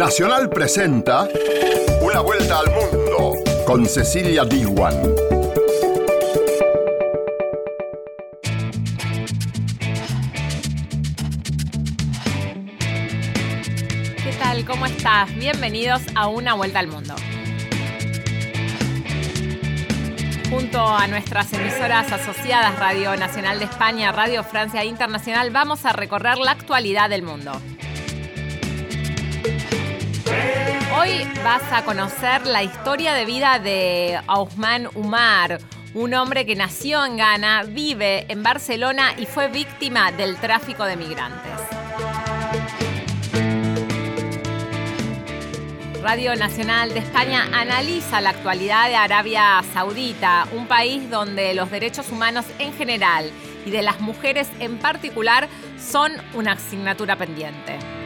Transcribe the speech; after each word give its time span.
Nacional 0.00 0.48
presenta 0.48 1.28
Una 2.00 2.20
vuelta 2.20 2.60
al 2.60 2.70
mundo 2.70 3.34
con 3.66 3.84
Cecilia 3.84 4.46
Diwan. 4.46 4.94
¿Qué 14.24 14.32
tal? 14.38 14.64
¿Cómo 14.64 14.86
estás? 14.86 15.36
Bienvenidos 15.36 16.00
a 16.14 16.28
Una 16.28 16.54
vuelta 16.54 16.78
al 16.78 16.86
mundo. 16.86 17.14
Junto 20.48 20.80
a 20.80 21.06
nuestras 21.08 21.52
emisoras 21.52 22.10
asociadas 22.10 22.78
Radio 22.78 23.14
Nacional 23.16 23.58
de 23.58 23.66
España, 23.66 24.12
Radio 24.12 24.44
Francia 24.44 24.82
Internacional, 24.82 25.50
vamos 25.50 25.84
a 25.84 25.92
recorrer 25.92 26.38
la 26.38 26.52
actualidad 26.52 27.10
del 27.10 27.22
mundo. 27.22 27.52
Hoy 31.00 31.26
vas 31.42 31.62
a 31.72 31.82
conocer 31.82 32.46
la 32.46 32.62
historia 32.62 33.14
de 33.14 33.24
vida 33.24 33.58
de 33.58 34.20
Ousmane 34.26 34.86
Umar, 34.94 35.58
un 35.94 36.12
hombre 36.12 36.44
que 36.44 36.54
nació 36.54 37.06
en 37.06 37.16
Ghana, 37.16 37.62
vive 37.66 38.26
en 38.28 38.42
Barcelona 38.42 39.14
y 39.16 39.24
fue 39.24 39.48
víctima 39.48 40.12
del 40.12 40.36
tráfico 40.36 40.84
de 40.84 40.96
migrantes. 40.96 41.52
Radio 46.02 46.36
Nacional 46.36 46.92
de 46.92 46.98
España 46.98 47.48
analiza 47.50 48.20
la 48.20 48.30
actualidad 48.30 48.88
de 48.88 48.96
Arabia 48.96 49.62
Saudita, 49.72 50.48
un 50.52 50.66
país 50.66 51.08
donde 51.08 51.54
los 51.54 51.70
derechos 51.70 52.10
humanos 52.10 52.44
en 52.58 52.74
general 52.74 53.30
y 53.64 53.70
de 53.70 53.80
las 53.80 54.00
mujeres 54.00 54.50
en 54.58 54.76
particular 54.76 55.48
son 55.78 56.12
una 56.34 56.52
asignatura 56.52 57.16
pendiente. 57.16 57.99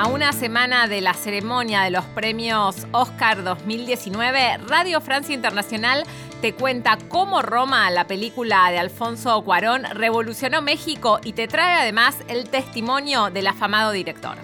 A 0.00 0.06
una 0.06 0.32
semana 0.32 0.88
de 0.88 1.02
la 1.02 1.12
ceremonia 1.12 1.82
de 1.82 1.90
los 1.90 2.06
premios 2.06 2.86
Oscar 2.90 3.44
2019, 3.44 4.56
Radio 4.66 4.98
Francia 5.02 5.34
Internacional 5.34 6.04
te 6.40 6.54
cuenta 6.54 6.96
cómo 7.10 7.42
Roma, 7.42 7.90
la 7.90 8.06
película 8.06 8.70
de 8.70 8.78
Alfonso 8.78 9.42
Cuarón, 9.42 9.84
revolucionó 9.92 10.62
México 10.62 11.20
y 11.22 11.34
te 11.34 11.48
trae 11.48 11.82
además 11.82 12.16
el 12.28 12.48
testimonio 12.48 13.28
del 13.28 13.46
afamado 13.46 13.92
director. 13.92 14.38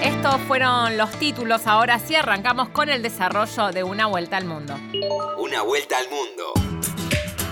Estos 0.00 0.40
fueron 0.46 0.96
los 0.96 1.10
títulos, 1.18 1.66
ahora 1.66 1.98
sí 1.98 2.14
arrancamos 2.14 2.68
con 2.68 2.88
el 2.88 3.02
desarrollo 3.02 3.72
de 3.72 3.82
Una 3.82 4.06
Vuelta 4.06 4.36
al 4.36 4.44
Mundo. 4.44 4.78
Una 5.38 5.62
Vuelta 5.62 5.98
al 5.98 6.08
Mundo. 6.08 6.52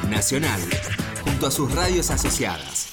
Nacional, 0.09 0.61
junto 1.25 1.49
a 1.49 1.51
sus 1.51 1.75
radios 1.75 2.09
asociadas. 2.09 2.92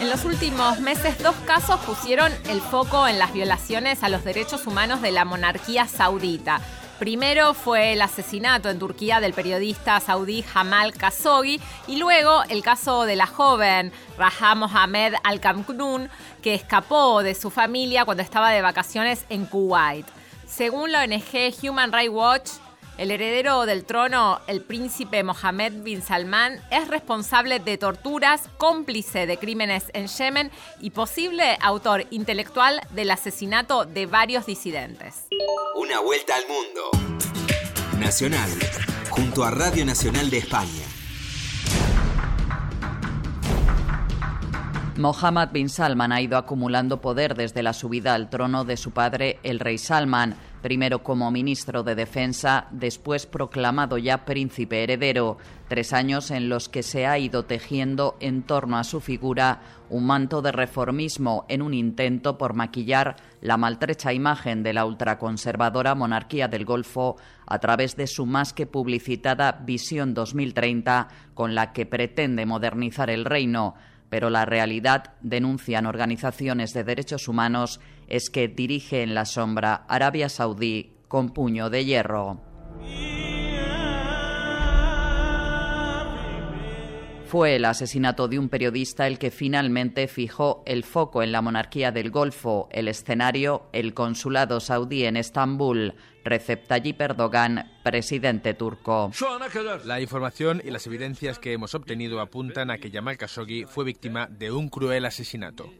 En 0.00 0.10
los 0.10 0.24
últimos 0.24 0.78
meses, 0.78 1.20
dos 1.22 1.34
casos 1.44 1.80
pusieron 1.80 2.32
el 2.48 2.60
foco 2.60 3.08
en 3.08 3.18
las 3.18 3.32
violaciones 3.32 4.04
a 4.04 4.08
los 4.08 4.22
derechos 4.22 4.64
humanos 4.68 5.02
de 5.02 5.10
la 5.10 5.24
monarquía 5.24 5.88
saudita. 5.88 6.60
Primero 7.00 7.52
fue 7.52 7.94
el 7.94 8.02
asesinato 8.02 8.70
en 8.70 8.78
Turquía 8.78 9.18
del 9.18 9.32
periodista 9.32 9.98
saudí 9.98 10.42
Jamal 10.42 10.92
Khashoggi 10.94 11.60
y 11.88 11.96
luego 11.96 12.44
el 12.48 12.62
caso 12.62 13.06
de 13.06 13.16
la 13.16 13.26
joven 13.26 13.92
Raja 14.16 14.54
Mohamed 14.54 15.14
Al-Kamknoun 15.24 16.08
que 16.42 16.54
escapó 16.54 17.24
de 17.24 17.34
su 17.34 17.50
familia 17.50 18.04
cuando 18.04 18.22
estaba 18.22 18.50
de 18.50 18.62
vacaciones 18.62 19.24
en 19.30 19.46
Kuwait. 19.46 20.06
Según 20.46 20.92
la 20.92 21.02
ONG 21.02 21.54
Human 21.62 21.92
Rights 21.92 22.14
Watch, 22.14 22.50
el 22.98 23.12
heredero 23.12 23.64
del 23.64 23.84
trono, 23.84 24.40
el 24.48 24.60
príncipe 24.60 25.22
Mohammed 25.22 25.82
bin 25.82 26.02
Salman, 26.02 26.60
es 26.70 26.88
responsable 26.88 27.60
de 27.60 27.78
torturas, 27.78 28.48
cómplice 28.58 29.26
de 29.26 29.38
crímenes 29.38 29.90
en 29.94 30.08
Yemen 30.08 30.50
y 30.80 30.90
posible 30.90 31.56
autor 31.60 32.06
intelectual 32.10 32.80
del 32.90 33.12
asesinato 33.12 33.84
de 33.84 34.06
varios 34.06 34.46
disidentes. 34.46 35.28
Una 35.76 36.00
vuelta 36.00 36.34
al 36.34 36.42
mundo. 36.48 36.90
Nacional, 38.00 38.50
junto 39.10 39.44
a 39.44 39.50
Radio 39.52 39.84
Nacional 39.86 40.28
de 40.28 40.38
España. 40.38 40.84
Mohammed 44.96 45.50
bin 45.52 45.68
Salman 45.68 46.10
ha 46.10 46.20
ido 46.20 46.36
acumulando 46.36 47.00
poder 47.00 47.36
desde 47.36 47.62
la 47.62 47.72
subida 47.72 48.14
al 48.14 48.30
trono 48.30 48.64
de 48.64 48.76
su 48.76 48.90
padre, 48.90 49.38
el 49.44 49.60
rey 49.60 49.78
Salman, 49.78 50.36
primero 50.62 51.02
como 51.02 51.30
ministro 51.30 51.82
de 51.82 51.94
Defensa, 51.94 52.66
después 52.70 53.26
proclamado 53.26 53.98
ya 53.98 54.24
príncipe 54.24 54.82
heredero, 54.82 55.38
tres 55.68 55.92
años 55.92 56.30
en 56.30 56.48
los 56.48 56.68
que 56.68 56.82
se 56.82 57.06
ha 57.06 57.18
ido 57.18 57.44
tejiendo 57.44 58.16
en 58.20 58.42
torno 58.42 58.78
a 58.78 58.84
su 58.84 59.00
figura 59.00 59.60
un 59.90 60.06
manto 60.06 60.42
de 60.42 60.52
reformismo 60.52 61.44
en 61.48 61.62
un 61.62 61.74
intento 61.74 62.36
por 62.38 62.54
maquillar 62.54 63.16
la 63.40 63.56
maltrecha 63.56 64.12
imagen 64.12 64.62
de 64.62 64.72
la 64.72 64.84
ultraconservadora 64.84 65.94
monarquía 65.94 66.48
del 66.48 66.64
Golfo 66.64 67.16
a 67.46 67.58
través 67.58 67.96
de 67.96 68.06
su 68.06 68.26
más 68.26 68.52
que 68.52 68.66
publicitada 68.66 69.52
Visión 69.64 70.14
2030 70.14 71.08
con 71.34 71.54
la 71.54 71.72
que 71.72 71.86
pretende 71.86 72.46
modernizar 72.46 73.10
el 73.10 73.24
reino. 73.24 73.74
Pero 74.10 74.30
la 74.30 74.46
realidad, 74.46 75.12
denuncian 75.20 75.84
organizaciones 75.84 76.72
de 76.72 76.82
derechos 76.82 77.28
humanos, 77.28 77.80
es 78.08 78.30
que 78.30 78.48
dirige 78.48 79.02
en 79.02 79.14
la 79.14 79.24
sombra 79.24 79.84
Arabia 79.88 80.28
Saudí 80.28 80.92
con 81.08 81.30
puño 81.30 81.70
de 81.70 81.84
hierro. 81.84 82.40
Fue 87.28 87.56
el 87.56 87.66
asesinato 87.66 88.26
de 88.26 88.38
un 88.38 88.48
periodista 88.48 89.06
el 89.06 89.18
que 89.18 89.30
finalmente 89.30 90.08
fijó 90.08 90.62
el 90.64 90.82
foco 90.82 91.22
en 91.22 91.30
la 91.30 91.42
monarquía 91.42 91.92
del 91.92 92.10
Golfo, 92.10 92.70
el 92.72 92.88
escenario, 92.88 93.68
el 93.74 93.92
consulado 93.92 94.60
saudí 94.60 95.04
en 95.04 95.18
Estambul. 95.18 95.94
Recep 96.24 96.66
Tayyip 96.66 96.98
Erdogan, 96.98 97.70
presidente 97.84 98.54
turco. 98.54 99.10
La 99.84 100.00
información 100.00 100.62
y 100.64 100.70
las 100.70 100.86
evidencias 100.86 101.38
que 101.38 101.52
hemos 101.52 101.74
obtenido 101.74 102.20
apuntan 102.20 102.70
a 102.70 102.78
que 102.78 102.90
Yamal 102.90 103.18
Khashoggi 103.18 103.66
fue 103.66 103.84
víctima 103.84 104.26
de 104.26 104.50
un 104.50 104.70
cruel 104.70 105.04
asesinato. 105.04 105.70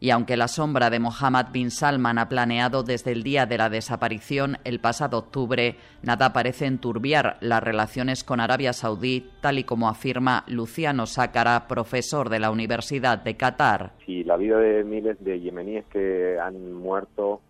Y 0.00 0.10
aunque 0.10 0.36
la 0.36 0.48
sombra 0.48 0.90
de 0.90 0.98
Mohammed 0.98 1.46
bin 1.52 1.70
Salman 1.70 2.18
ha 2.18 2.28
planeado 2.28 2.82
desde 2.82 3.12
el 3.12 3.22
día 3.22 3.46
de 3.46 3.56
la 3.56 3.70
desaparición 3.70 4.58
el 4.64 4.80
pasado 4.80 5.18
octubre, 5.18 5.76
nada 6.02 6.32
parece 6.32 6.66
enturbiar 6.66 7.38
las 7.40 7.62
relaciones 7.62 8.24
con 8.24 8.40
Arabia 8.40 8.72
Saudí, 8.72 9.30
tal 9.40 9.58
y 9.58 9.64
como 9.64 9.88
afirma 9.88 10.44
Luciano 10.48 11.06
Sácara, 11.06 11.66
profesor 11.66 12.28
de 12.28 12.40
la 12.40 12.50
Universidad 12.50 13.18
de 13.18 13.36
Qatar. 13.36 13.92
Si 14.04 14.24
la 14.24 14.36
vida 14.36 14.58
de 14.58 14.84
miles 14.84 15.16
de 15.24 15.40
yemeníes 15.40 15.86
que 15.86 16.38
han 16.38 16.74
muerto 16.74 17.40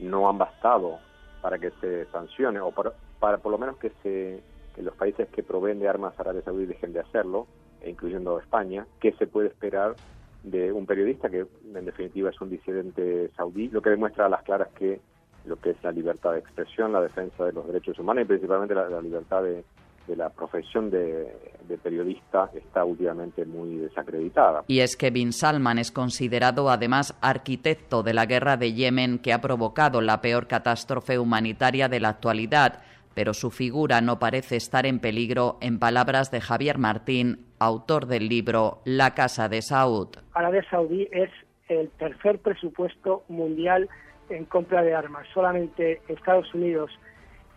no 0.00 0.28
han 0.28 0.38
bastado 0.38 0.98
para 1.42 1.58
que 1.58 1.70
se 1.80 2.06
sancione, 2.06 2.60
o 2.60 2.70
para, 2.70 2.92
para 3.20 3.38
por 3.38 3.52
lo 3.52 3.58
menos 3.58 3.76
que, 3.76 3.92
se, 4.02 4.42
que 4.74 4.82
los 4.82 4.94
países 4.94 5.28
que 5.28 5.42
proveen 5.42 5.80
de 5.80 5.88
armas 5.88 6.14
a 6.18 6.22
Arabia 6.22 6.42
Saudí 6.42 6.66
dejen 6.66 6.92
de 6.92 7.00
hacerlo, 7.00 7.46
incluyendo 7.86 8.38
España, 8.38 8.86
¿qué 9.00 9.12
se 9.12 9.26
puede 9.26 9.48
esperar 9.48 9.96
de 10.42 10.72
un 10.72 10.86
periodista 10.86 11.28
que 11.28 11.46
en 11.74 11.84
definitiva 11.84 12.30
es 12.30 12.40
un 12.40 12.50
disidente 12.50 13.30
saudí, 13.36 13.68
lo 13.68 13.80
que 13.80 13.90
demuestra 13.90 14.26
a 14.26 14.28
las 14.28 14.42
claras 14.42 14.68
que 14.78 15.00
lo 15.44 15.56
que 15.56 15.70
es 15.70 15.82
la 15.82 15.92
libertad 15.92 16.32
de 16.32 16.38
expresión, 16.38 16.92
la 16.92 17.00
defensa 17.00 17.44
de 17.44 17.52
los 17.52 17.66
derechos 17.66 17.98
humanos 17.98 18.24
y 18.24 18.26
principalmente 18.26 18.74
la, 18.74 18.88
la 18.88 19.00
libertad 19.00 19.42
de, 19.42 19.64
de 20.06 20.16
la 20.16 20.30
profesión 20.30 20.90
de, 20.90 21.32
de, 21.68 21.78
periodista 21.78 22.50
está 22.54 22.84
últimamente 22.84 23.44
muy 23.44 23.76
desacreditada. 23.76 24.64
Y 24.68 24.80
es 24.80 24.96
que 24.96 25.10
Bin 25.10 25.32
Salman 25.32 25.78
es 25.78 25.90
considerado 25.90 26.70
además 26.70 27.16
arquitecto 27.20 28.02
de 28.02 28.14
la 28.14 28.26
guerra 28.26 28.56
de 28.56 28.72
Yemen 28.72 29.18
que 29.18 29.32
ha 29.32 29.40
provocado 29.40 30.00
la 30.00 30.20
peor 30.20 30.46
catástrofe 30.46 31.18
humanitaria 31.18 31.88
de 31.88 32.00
la 32.00 32.10
actualidad, 32.10 32.82
pero 33.14 33.34
su 33.34 33.50
figura 33.50 34.00
no 34.00 34.18
parece 34.18 34.56
estar 34.56 34.86
en 34.86 34.98
peligro 34.98 35.58
en 35.60 35.78
palabras 35.78 36.30
de 36.30 36.40
Javier 36.40 36.78
Martín, 36.78 37.46
autor 37.58 38.06
del 38.06 38.28
libro 38.28 38.80
La 38.84 39.14
Casa 39.14 39.48
de 39.48 39.62
Saud. 39.62 40.08
Arabia 40.34 40.64
Saudí 40.70 41.08
es 41.12 41.30
el 41.68 41.90
tercer 41.90 42.38
presupuesto 42.38 43.24
mundial 43.28 43.88
en 44.28 44.44
compra 44.44 44.82
de 44.82 44.94
armas. 44.94 45.26
Solamente 45.32 46.00
Estados 46.08 46.52
Unidos 46.54 46.90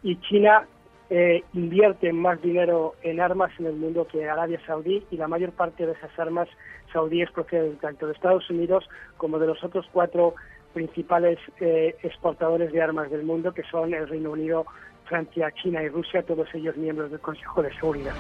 y 0.04 0.20
China 0.22 0.68
eh, 1.10 1.44
invierten 1.54 2.16
más 2.16 2.42
dinero 2.42 2.96
en 3.04 3.20
armas 3.20 3.52
en 3.60 3.68
el 3.68 3.76
mundo 3.76 4.08
que 4.08 4.28
Arabia 4.28 4.60
Saudí 4.66 5.06
y 5.12 5.18
la 5.18 5.28
mayor 5.28 5.52
parte 5.52 5.86
de 5.86 5.94
esas 5.94 6.18
armas 6.18 6.48
saudíes 6.92 7.30
proceden 7.32 7.78
tanto 7.78 8.08
de 8.08 8.14
Estados 8.14 8.50
Unidos 8.50 8.88
como 9.18 9.38
de 9.38 9.48
los 9.48 9.64
otros 9.64 9.86
cuatro 9.92 10.36
principales 10.74 11.38
eh, 11.60 11.96
exportadores 12.04 12.72
de 12.72 12.82
armas 12.82 13.10
del 13.12 13.24
mundo, 13.24 13.54
que 13.54 13.64
son 13.64 13.94
el 13.94 14.08
Reino 14.08 14.32
Unido, 14.32 14.66
Francia, 15.06 15.52
China 15.62 15.82
y 15.84 15.90
Rusia, 15.90 16.24
todos 16.24 16.48
ellos 16.54 16.76
miembros 16.78 17.12
del 17.12 17.20
Consejo 17.20 17.62
de 17.62 17.74
Seguridad. 17.74 18.14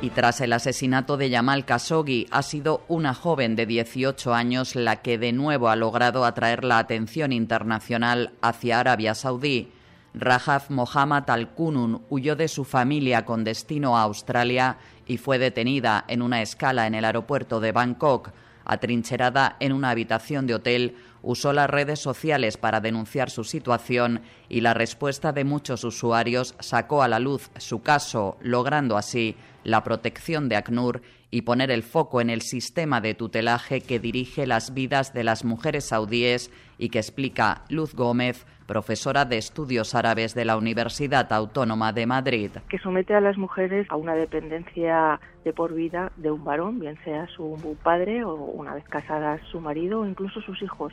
Y 0.00 0.10
tras 0.10 0.40
el 0.40 0.52
asesinato 0.52 1.16
de 1.16 1.28
Yamal 1.28 1.64
Khashoggi, 1.64 2.28
ha 2.30 2.42
sido 2.42 2.82
una 2.86 3.14
joven 3.14 3.56
de 3.56 3.66
18 3.66 4.32
años 4.32 4.76
la 4.76 5.02
que 5.02 5.18
de 5.18 5.32
nuevo 5.32 5.68
ha 5.68 5.74
logrado 5.74 6.24
atraer 6.24 6.62
la 6.62 6.78
atención 6.78 7.32
internacional 7.32 8.30
hacia 8.40 8.78
Arabia 8.78 9.16
Saudí. 9.16 9.72
Rajaf 10.14 10.70
Mohammad 10.70 11.28
Al-Kunun 11.28 12.02
huyó 12.10 12.36
de 12.36 12.46
su 12.46 12.64
familia 12.64 13.24
con 13.24 13.42
destino 13.42 13.98
a 13.98 14.02
Australia 14.02 14.78
y 15.06 15.16
fue 15.18 15.38
detenida 15.38 16.04
en 16.06 16.22
una 16.22 16.42
escala 16.42 16.86
en 16.86 16.94
el 16.94 17.04
aeropuerto 17.04 17.58
de 17.58 17.72
Bangkok. 17.72 18.30
Atrincherada 18.64 19.56
en 19.58 19.72
una 19.72 19.90
habitación 19.90 20.46
de 20.46 20.54
hotel, 20.54 20.96
usó 21.28 21.52
las 21.52 21.68
redes 21.68 22.00
sociales 22.00 22.56
para 22.56 22.80
denunciar 22.80 23.28
su 23.28 23.44
situación 23.44 24.22
y 24.48 24.62
la 24.62 24.72
respuesta 24.72 25.30
de 25.30 25.44
muchos 25.44 25.84
usuarios 25.84 26.54
sacó 26.58 27.02
a 27.02 27.08
la 27.08 27.18
luz 27.18 27.50
su 27.58 27.82
caso, 27.82 28.38
logrando 28.40 28.96
así 28.96 29.36
la 29.62 29.84
protección 29.84 30.48
de 30.48 30.56
ACNUR 30.56 31.02
y 31.30 31.42
poner 31.42 31.70
el 31.70 31.82
foco 31.82 32.22
en 32.22 32.30
el 32.30 32.40
sistema 32.40 33.02
de 33.02 33.12
tutelaje 33.12 33.82
que 33.82 34.00
dirige 34.00 34.46
las 34.46 34.72
vidas 34.72 35.12
de 35.12 35.22
las 35.22 35.44
mujeres 35.44 35.84
saudíes 35.84 36.50
y 36.78 36.88
que 36.88 36.98
explica 36.98 37.62
Luz 37.68 37.94
Gómez, 37.94 38.46
profesora 38.68 39.24
de 39.24 39.38
estudios 39.38 39.96
árabes 39.96 40.34
de 40.34 40.44
la 40.44 40.56
Universidad 40.56 41.32
Autónoma 41.32 41.92
de 41.92 42.06
Madrid. 42.06 42.50
Que 42.68 42.78
somete 42.78 43.14
a 43.14 43.20
las 43.20 43.36
mujeres 43.38 43.86
a 43.90 43.96
una 43.96 44.14
dependencia 44.14 45.18
de 45.44 45.52
por 45.52 45.74
vida 45.74 46.12
de 46.16 46.30
un 46.30 46.44
varón, 46.44 46.78
bien 46.78 46.96
sea 47.02 47.26
su 47.28 47.76
padre 47.82 48.22
o 48.22 48.34
una 48.34 48.74
vez 48.74 48.84
casadas 48.84 49.40
su 49.50 49.60
marido 49.60 50.02
o 50.02 50.06
incluso 50.06 50.40
sus 50.42 50.62
hijos. 50.62 50.92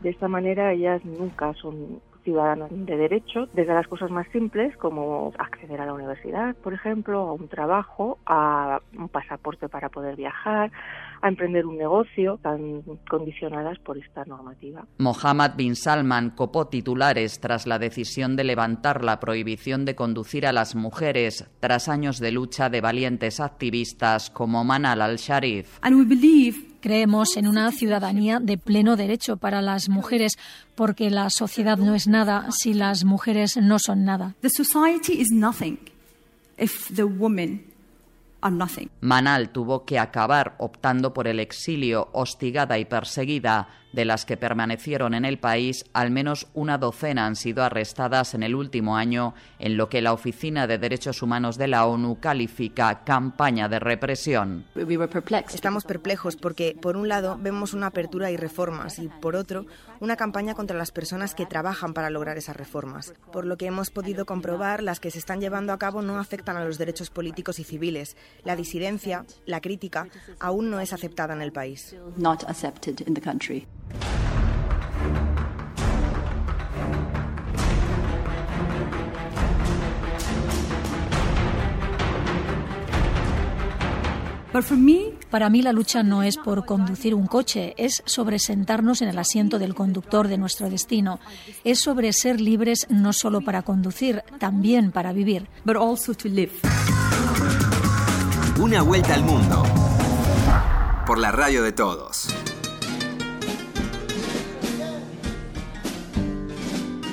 De 0.00 0.08
esta 0.08 0.28
manera 0.28 0.72
ellas 0.72 1.04
nunca 1.04 1.52
son 1.54 2.00
ciudadanos 2.24 2.70
de 2.70 2.96
derecho, 2.96 3.48
desde 3.52 3.74
las 3.74 3.86
cosas 3.86 4.10
más 4.10 4.26
simples 4.28 4.76
como 4.76 5.32
acceder 5.38 5.80
a 5.80 5.86
la 5.86 5.94
universidad, 5.94 6.54
por 6.56 6.74
ejemplo, 6.74 7.20
a 7.20 7.32
un 7.32 7.48
trabajo, 7.48 8.18
a 8.26 8.80
un 8.96 9.08
pasaporte 9.08 9.68
para 9.68 9.88
poder 9.88 10.16
viajar, 10.16 10.70
a 11.22 11.28
emprender 11.28 11.66
un 11.66 11.76
negocio, 11.76 12.38
tan 12.42 12.82
condicionadas 13.08 13.78
por 13.80 13.98
esta 13.98 14.24
normativa. 14.24 14.86
Mohammed 14.98 15.52
bin 15.56 15.76
Salman 15.76 16.30
copó 16.30 16.68
titulares 16.68 17.40
tras 17.40 17.66
la 17.66 17.78
decisión 17.78 18.36
de 18.36 18.44
levantar 18.44 19.04
la 19.04 19.20
prohibición 19.20 19.84
de 19.84 19.94
conducir 19.94 20.46
a 20.46 20.52
las 20.52 20.74
mujeres 20.74 21.46
tras 21.60 21.88
años 21.88 22.18
de 22.18 22.32
lucha 22.32 22.70
de 22.70 22.80
valientes 22.80 23.40
activistas 23.40 24.30
como 24.30 24.64
Manal 24.64 25.02
al-Sharif. 25.02 25.78
Creemos 26.80 27.36
en 27.36 27.46
una 27.46 27.70
ciudadanía 27.72 28.40
de 28.40 28.56
pleno 28.56 28.96
derecho 28.96 29.36
para 29.36 29.60
las 29.60 29.90
mujeres 29.90 30.38
porque 30.74 31.10
la 31.10 31.28
sociedad 31.28 31.76
no 31.76 31.94
es 31.94 32.08
nada 32.08 32.46
si 32.52 32.72
las 32.72 33.04
mujeres 33.04 33.58
no 33.58 33.78
son 33.78 34.06
nada. 34.06 34.34
The 34.40 34.48
society 34.48 35.20
is 35.20 35.30
nothing 35.30 35.78
if 36.56 36.90
the 36.94 37.04
woman 37.04 37.69
Manal 39.00 39.50
tuvo 39.50 39.84
que 39.84 39.98
acabar 39.98 40.54
optando 40.58 41.12
por 41.12 41.28
el 41.28 41.40
exilio, 41.40 42.08
hostigada 42.12 42.78
y 42.78 42.84
perseguida. 42.84 43.68
De 43.92 44.04
las 44.04 44.24
que 44.24 44.36
permanecieron 44.36 45.14
en 45.14 45.24
el 45.24 45.40
país, 45.40 45.84
al 45.92 46.12
menos 46.12 46.46
una 46.54 46.78
docena 46.78 47.26
han 47.26 47.34
sido 47.34 47.64
arrestadas 47.64 48.34
en 48.34 48.44
el 48.44 48.54
último 48.54 48.96
año, 48.96 49.34
en 49.58 49.76
lo 49.76 49.88
que 49.88 50.00
la 50.00 50.12
Oficina 50.12 50.68
de 50.68 50.78
Derechos 50.78 51.22
Humanos 51.22 51.58
de 51.58 51.66
la 51.66 51.86
ONU 51.86 52.20
califica 52.20 53.02
campaña 53.02 53.68
de 53.68 53.80
represión. 53.80 54.64
Estamos 55.52 55.84
perplejos 55.84 56.36
porque, 56.36 56.76
por 56.80 56.96
un 56.96 57.08
lado, 57.08 57.36
vemos 57.40 57.74
una 57.74 57.88
apertura 57.88 58.30
y 58.30 58.36
reformas 58.36 59.00
y, 59.00 59.08
por 59.08 59.34
otro, 59.34 59.66
una 60.00 60.16
campaña 60.16 60.54
contra 60.54 60.76
las 60.76 60.90
personas 60.90 61.34
que 61.34 61.46
trabajan 61.46 61.94
para 61.94 62.10
lograr 62.10 62.38
esas 62.38 62.56
reformas. 62.56 63.14
Por 63.32 63.46
lo 63.46 63.56
que 63.56 63.66
hemos 63.66 63.90
podido 63.90 64.26
comprobar, 64.26 64.82
las 64.82 64.98
que 64.98 65.10
se 65.10 65.18
están 65.18 65.40
llevando 65.40 65.72
a 65.72 65.78
cabo 65.78 66.02
no 66.02 66.18
afectan 66.18 66.56
a 66.56 66.64
los 66.64 66.78
derechos 66.78 67.10
políticos 67.10 67.58
y 67.58 67.64
civiles. 67.64 68.16
La 68.42 68.56
disidencia, 68.56 69.24
la 69.46 69.60
crítica, 69.60 70.08
aún 70.38 70.70
no 70.70 70.80
es 70.80 70.92
aceptada 70.92 71.34
en 71.34 71.42
el 71.42 71.52
país. 71.52 71.94
Para 85.30 85.48
mí 85.48 85.62
la 85.62 85.72
lucha 85.72 86.02
no 86.02 86.24
es 86.24 86.36
por 86.36 86.66
conducir 86.66 87.14
un 87.14 87.28
coche, 87.28 87.74
es 87.76 88.02
sobre 88.04 88.40
sentarnos 88.40 89.00
en 89.00 89.08
el 89.08 89.18
asiento 89.18 89.60
del 89.60 89.76
conductor 89.76 90.26
de 90.26 90.38
nuestro 90.38 90.68
destino. 90.68 91.20
Es 91.62 91.78
sobre 91.78 92.12
ser 92.12 92.40
libres 92.40 92.88
no 92.90 93.12
solo 93.12 93.40
para 93.40 93.62
conducir, 93.62 94.24
también 94.40 94.90
para 94.90 95.12
vivir. 95.12 95.46
Una 98.58 98.82
vuelta 98.82 99.14
al 99.14 99.22
mundo. 99.22 99.62
Por 101.06 101.18
la 101.18 101.30
radio 101.30 101.62
de 101.62 101.72
todos. 101.72 102.28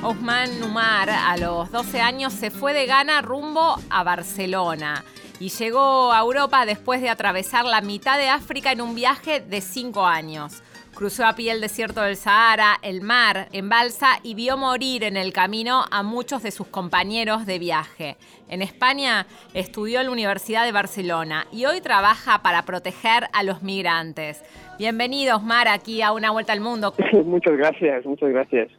Osman 0.01 0.59
Numar 0.59 1.09
a 1.09 1.37
los 1.37 1.71
12 1.71 2.01
años 2.01 2.33
se 2.33 2.49
fue 2.49 2.73
de 2.73 2.87
Ghana 2.87 3.21
rumbo 3.21 3.77
a 3.89 4.03
Barcelona 4.03 5.03
y 5.39 5.49
llegó 5.49 6.11
a 6.11 6.19
Europa 6.19 6.65
después 6.65 7.01
de 7.01 7.09
atravesar 7.09 7.65
la 7.65 7.81
mitad 7.81 8.17
de 8.17 8.29
África 8.29 8.71
en 8.71 8.81
un 8.81 8.95
viaje 8.95 9.39
de 9.39 9.61
5 9.61 10.05
años. 10.05 10.63
Cruzó 10.95 11.27
a 11.27 11.35
pie 11.35 11.51
el 11.51 11.61
desierto 11.61 12.01
del 12.01 12.15
Sahara, 12.15 12.77
el 12.81 13.01
mar, 13.01 13.49
en 13.51 13.69
balsa 13.69 14.13
y 14.23 14.33
vio 14.33 14.57
morir 14.57 15.03
en 15.03 15.15
el 15.15 15.31
camino 15.31 15.83
a 15.91 16.01
muchos 16.01 16.41
de 16.41 16.49
sus 16.49 16.65
compañeros 16.65 17.45
de 17.45 17.59
viaje. 17.59 18.17
En 18.49 18.63
España 18.63 19.27
estudió 19.53 19.99
en 19.99 20.07
la 20.07 20.11
Universidad 20.11 20.65
de 20.65 20.71
Barcelona 20.71 21.45
y 21.51 21.65
hoy 21.65 21.81
trabaja 21.81 22.41
para 22.41 22.63
proteger 22.63 23.25
a 23.31 23.43
los 23.43 23.61
migrantes. 23.61 24.43
Bienvenido, 24.79 25.37
Osmar, 25.37 25.67
aquí 25.67 26.01
a 26.01 26.13
Una 26.13 26.31
Vuelta 26.31 26.53
al 26.53 26.61
Mundo. 26.61 26.95
muchas 27.25 27.55
gracias, 27.55 28.03
muchas 28.03 28.29
gracias. 28.29 28.69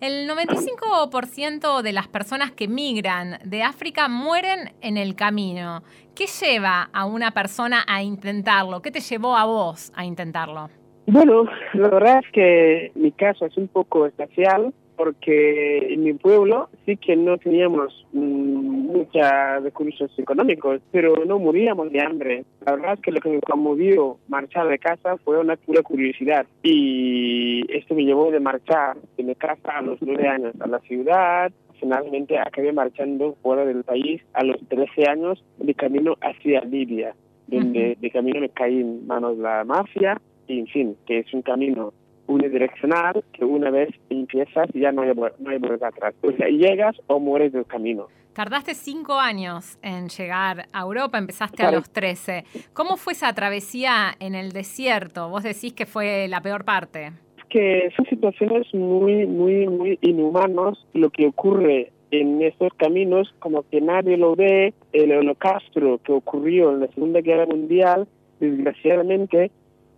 El 0.00 0.28
95% 0.28 1.80
de 1.80 1.92
las 1.92 2.06
personas 2.06 2.52
que 2.52 2.68
migran 2.68 3.38
de 3.44 3.62
África 3.62 4.08
mueren 4.08 4.74
en 4.82 4.98
el 4.98 5.16
camino. 5.16 5.82
¿Qué 6.14 6.26
lleva 6.26 6.90
a 6.92 7.06
una 7.06 7.30
persona 7.30 7.82
a 7.88 8.02
intentarlo? 8.02 8.82
¿Qué 8.82 8.90
te 8.90 9.00
llevó 9.00 9.36
a 9.36 9.46
vos 9.46 9.92
a 9.96 10.04
intentarlo? 10.04 10.68
Bueno, 11.06 11.44
la 11.72 11.88
verdad 11.88 12.18
es 12.22 12.30
que 12.32 12.92
mi 12.94 13.10
caso 13.12 13.46
es 13.46 13.56
un 13.56 13.68
poco 13.68 14.06
especial 14.06 14.74
porque 14.96 15.92
en 15.92 16.04
mi 16.04 16.14
pueblo 16.14 16.68
sí 16.84 16.96
que 16.96 17.16
no 17.16 17.38
teníamos 17.38 18.06
mm, 18.12 18.86
muchos 18.86 19.22
recursos 19.62 20.10
económicos, 20.18 20.80
pero 20.90 21.24
no 21.24 21.38
moríamos 21.38 21.92
de 21.92 22.00
hambre. 22.00 22.44
La 22.64 22.72
verdad 22.72 22.94
es 22.94 23.00
que 23.00 23.12
lo 23.12 23.20
que 23.20 23.30
me 23.30 23.40
conmovió 23.40 24.18
marchar 24.28 24.68
de 24.68 24.78
casa 24.78 25.16
fue 25.18 25.38
una 25.38 25.56
pura 25.56 25.82
curiosidad 25.82 26.46
y 26.62 27.62
esto 27.72 27.94
me 27.94 28.04
llevó 28.04 28.30
de 28.30 28.40
marchar 28.40 28.96
de 29.16 29.22
mi 29.22 29.34
casa 29.34 29.78
a 29.78 29.82
los 29.82 30.00
nueve 30.00 30.26
años 30.28 30.54
a 30.60 30.66
la 30.66 30.80
ciudad. 30.80 31.52
Finalmente 31.78 32.38
acabé 32.38 32.72
marchando 32.72 33.36
fuera 33.42 33.64
del 33.66 33.84
país 33.84 34.22
a 34.32 34.44
los 34.44 34.56
13 34.68 35.08
años 35.08 35.44
de 35.58 35.74
camino 35.74 36.16
hacia 36.22 36.64
Libia, 36.64 37.14
donde 37.46 37.98
de 38.00 38.10
camino 38.10 38.40
me 38.40 38.48
caí 38.48 38.80
en 38.80 39.06
manos 39.06 39.36
de 39.36 39.42
la 39.42 39.64
mafia 39.64 40.20
y 40.48 40.60
en 40.60 40.66
fin, 40.68 40.96
que 41.06 41.18
es 41.18 41.34
un 41.34 41.42
camino 41.42 41.92
unidireccional 42.26 43.24
que 43.32 43.44
una 43.44 43.70
vez 43.70 43.90
empiezas 44.10 44.68
ya 44.74 44.92
no 44.92 45.02
hay, 45.02 45.12
no 45.14 45.50
hay 45.50 45.58
vuelta 45.58 45.88
atrás. 45.88 46.14
O 46.22 46.32
sea, 46.32 46.48
llegas 46.48 46.96
o 47.06 47.20
mueres 47.20 47.52
del 47.52 47.66
camino. 47.66 48.06
Tardaste 48.36 48.74
cinco 48.74 49.14
años 49.14 49.78
en 49.80 50.08
llegar 50.08 50.66
a 50.70 50.82
Europa, 50.82 51.16
empezaste 51.16 51.62
a 51.62 51.72
los 51.72 51.90
13. 51.90 52.44
¿Cómo 52.74 52.98
fue 52.98 53.14
esa 53.14 53.32
travesía 53.32 54.14
en 54.20 54.34
el 54.34 54.52
desierto? 54.52 55.30
Vos 55.30 55.42
decís 55.42 55.72
que 55.72 55.86
fue 55.86 56.28
la 56.28 56.42
peor 56.42 56.66
parte. 56.66 57.12
Que 57.48 57.90
son 57.96 58.04
situaciones 58.04 58.66
muy, 58.74 59.24
muy, 59.24 59.66
muy 59.68 59.98
inhumanas 60.02 60.76
lo 60.92 61.08
que 61.08 61.28
ocurre 61.28 61.92
en 62.10 62.42
estos 62.42 62.74
caminos, 62.74 63.34
como 63.38 63.62
que 63.70 63.80
nadie 63.80 64.18
lo 64.18 64.36
ve. 64.36 64.74
El 64.92 65.12
holocausto 65.12 65.98
que 66.04 66.12
ocurrió 66.12 66.72
en 66.72 66.80
la 66.80 66.88
Segunda 66.88 67.22
Guerra 67.22 67.46
Mundial, 67.46 68.06
desgraciadamente, 68.38 69.50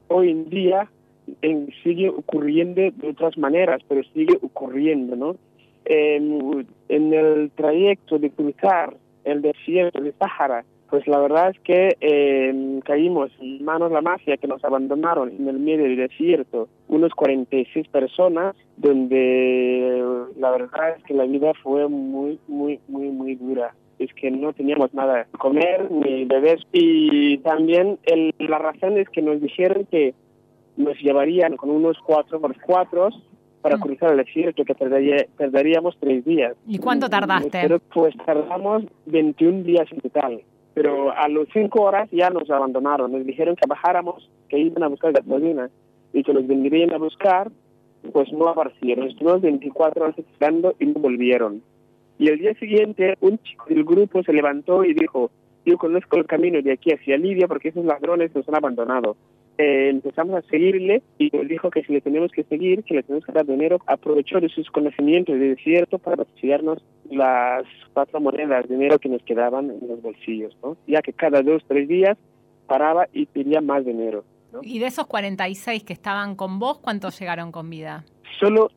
hoy 0.06 0.30
en 0.30 0.48
día 0.48 0.88
sigue 1.82 2.08
ocurriendo 2.08 2.80
de 2.80 3.08
otras 3.08 3.36
maneras, 3.38 3.82
pero 3.88 4.02
sigue 4.14 4.38
ocurriendo, 4.42 5.16
¿no? 5.16 5.36
En, 5.84 6.66
el 6.88 7.50
trayecto 7.54 8.18
de 8.18 8.30
cruzar 8.30 8.94
el 9.24 9.42
desierto 9.42 10.00
de 10.00 10.12
Sahara, 10.12 10.64
pues 10.90 11.06
la 11.06 11.18
verdad 11.18 11.50
es 11.50 11.60
que 11.60 11.96
eh, 12.00 12.80
caímos 12.84 13.30
en 13.40 13.64
manos 13.64 13.90
de 13.90 13.94
la 13.94 14.00
mafia 14.00 14.36
que 14.36 14.46
nos 14.46 14.64
abandonaron 14.64 15.30
en 15.30 15.48
el 15.48 15.58
medio 15.58 15.84
del 15.84 15.96
desierto, 15.96 16.68
unos 16.88 17.12
46 17.12 17.88
personas, 17.88 18.56
donde 18.76 20.02
la 20.38 20.50
verdad 20.50 20.96
es 20.96 21.04
que 21.04 21.14
la 21.14 21.24
vida 21.24 21.52
fue 21.62 21.88
muy, 21.88 22.38
muy, 22.48 22.80
muy, 22.88 23.08
muy 23.08 23.34
dura 23.34 23.74
es 23.98 24.12
que 24.14 24.30
no 24.30 24.52
teníamos 24.52 24.94
nada 24.94 25.18
de 25.18 25.38
comer 25.38 25.90
ni 25.90 26.24
beber 26.24 26.60
y 26.72 27.38
también 27.38 27.98
el, 28.04 28.34
la 28.38 28.58
razón 28.58 28.96
es 28.98 29.08
que 29.08 29.22
nos 29.22 29.40
dijeron 29.40 29.86
que 29.90 30.14
nos 30.78 30.98
llevarían 31.00 31.56
con 31.56 31.70
unos 31.70 31.98
cuatro 31.98 32.40
por 32.40 32.58
cuatro 32.60 33.10
para 33.60 33.76
mm. 33.76 33.80
cruzar 33.80 34.12
el 34.12 34.18
desierto, 34.18 34.64
que 34.64 34.74
perderíamos 34.74 35.96
tres 35.98 36.24
días. 36.24 36.54
¿Y 36.66 36.78
cuánto 36.78 37.08
tardaste? 37.08 37.58
Pero 37.60 37.80
pues 37.92 38.14
tardamos 38.24 38.84
21 39.06 39.64
días 39.64 39.90
en 39.90 40.00
total. 40.00 40.42
pero 40.74 41.10
a 41.10 41.28
los 41.28 41.48
cinco 41.52 41.82
horas 41.82 42.08
ya 42.12 42.30
nos 42.30 42.48
abandonaron. 42.48 43.10
Nos 43.10 43.26
dijeron 43.26 43.56
que 43.56 43.66
bajáramos, 43.68 44.30
que 44.48 44.58
iban 44.58 44.84
a 44.84 44.88
buscar 44.88 45.12
gasolina 45.12 45.68
y 46.12 46.22
que 46.22 46.32
los 46.32 46.46
vendrían 46.46 46.92
a 46.92 46.98
buscar, 46.98 47.50
pues 48.12 48.32
no 48.32 48.48
aparecieron. 48.48 49.08
Estuvimos 49.08 49.40
24 49.40 50.04
horas 50.04 50.18
esperando 50.18 50.76
y 50.78 50.86
no 50.86 51.00
volvieron. 51.00 51.62
Y 52.20 52.28
el 52.28 52.38
día 52.38 52.54
siguiente 52.54 53.16
un 53.20 53.38
chico 53.38 53.66
del 53.68 53.84
grupo 53.84 54.22
se 54.22 54.32
levantó 54.32 54.84
y 54.84 54.94
dijo, 54.94 55.30
yo 55.66 55.76
conozco 55.78 56.16
el 56.16 56.26
camino 56.26 56.62
de 56.62 56.72
aquí 56.72 56.92
hacia 56.92 57.16
Libia 57.16 57.48
porque 57.48 57.68
esos 57.68 57.84
ladrones 57.84 58.34
nos 58.34 58.48
han 58.48 58.56
abandonado. 58.56 59.16
Eh, 59.58 59.88
empezamos 59.90 60.36
a 60.36 60.48
seguirle 60.48 61.02
y 61.18 61.30
nos 61.32 61.48
dijo 61.48 61.68
que 61.70 61.82
si 61.82 61.92
le 61.92 62.00
tenemos 62.00 62.30
que 62.30 62.44
seguir, 62.44 62.84
que 62.84 62.94
le 62.94 63.02
tenemos 63.02 63.26
que 63.26 63.32
dar 63.32 63.44
dinero, 63.44 63.80
aprovechó 63.86 64.40
de 64.40 64.48
sus 64.48 64.70
conocimientos 64.70 65.36
de 65.36 65.48
desierto 65.48 65.98
para 65.98 66.24
subsidiarnos 66.24 66.78
las 67.10 67.64
cuatro 67.92 68.20
monedas 68.20 68.68
de 68.68 68.76
dinero 68.76 69.00
que 69.00 69.08
nos 69.08 69.20
quedaban 69.24 69.70
en 69.70 69.88
los 69.88 70.00
bolsillos, 70.00 70.56
¿no? 70.62 70.76
ya 70.86 71.02
que 71.02 71.12
cada 71.12 71.42
dos, 71.42 71.64
tres 71.66 71.88
días 71.88 72.16
paraba 72.68 73.08
y 73.12 73.26
pedía 73.26 73.60
más 73.60 73.84
dinero. 73.84 74.22
¿Y 74.62 74.78
de 74.78 74.86
esos 74.86 75.06
46 75.08 75.82
que 75.82 75.92
estaban 75.92 76.36
con 76.36 76.60
vos, 76.60 76.78
cuántos 76.78 77.18
llegaron 77.18 77.50
con 77.50 77.68
vida? 77.68 78.04
Solo 78.38 78.70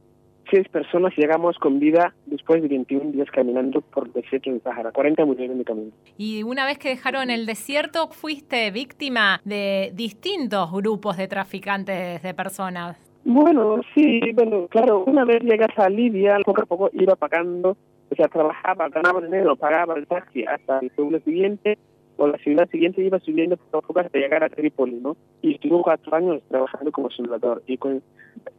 seis 0.50 0.68
personas 0.70 1.14
llegamos 1.18 1.58
con 1.58 1.80
vida 1.80 2.14
después 2.26 2.62
de 2.62 2.68
21 2.68 3.12
días 3.12 3.30
caminando 3.32 3.82
por 3.82 4.08
el 4.08 4.14
desierto 4.14 4.52
de 4.52 4.60
Sahara. 4.60 4.92
40 4.92 5.26
murieron 5.26 5.58
de 5.58 5.64
camino. 5.64 5.92
Y 6.18 6.44
una 6.44 6.66
vez 6.66 6.78
que 6.78 6.90
dejaron 6.90 7.30
el 7.30 7.46
desierto, 7.46 8.08
fuiste 8.10 8.72
víctima 8.72 9.42
de 9.46 9.92
distintos 9.94 10.72
grupos 10.72 11.18
de 11.18 11.28
traficantes 11.28 12.22
de 12.22 12.34
personas. 12.34 12.98
Bueno, 13.24 13.82
sí, 13.94 14.20
bueno, 14.34 14.68
claro, 14.68 15.04
una 15.06 15.26
vez 15.26 15.44
llegas 15.44 15.78
a 15.78 15.90
Libia, 15.90 16.38
poco 16.44 16.64
a 16.64 16.66
poco 16.66 16.90
iba 16.94 17.16
pagando, 17.16 17.78
o 18.10 18.16
sea, 18.16 18.28
trabajaba, 18.28 18.90
ganaba 18.90 19.22
dinero, 19.22 19.56
pagaba 19.56 19.96
el 19.96 20.08
taxi 20.08 20.44
hasta 20.44 20.80
el 20.80 20.90
pueblo 20.90 21.20
siguiente, 21.20 21.78
o 22.18 22.28
la 22.28 22.38
ciudad 22.38 22.70
siguiente 22.70 23.04
iba 23.04 23.20
subiendo 23.20 23.58
poco 23.58 24.00
hasta 24.00 24.18
llegar 24.18 24.44
a 24.44 24.50
Trípoli, 24.50 24.96
¿no? 24.96 25.16
Y 25.42 25.56
estuvo 25.56 25.82
cuatro 25.82 26.16
años 26.16 26.42
trabajando 26.50 26.92
como 26.92 27.10
soldador 27.10 27.64
y 27.68 27.78
con, 27.78 28.02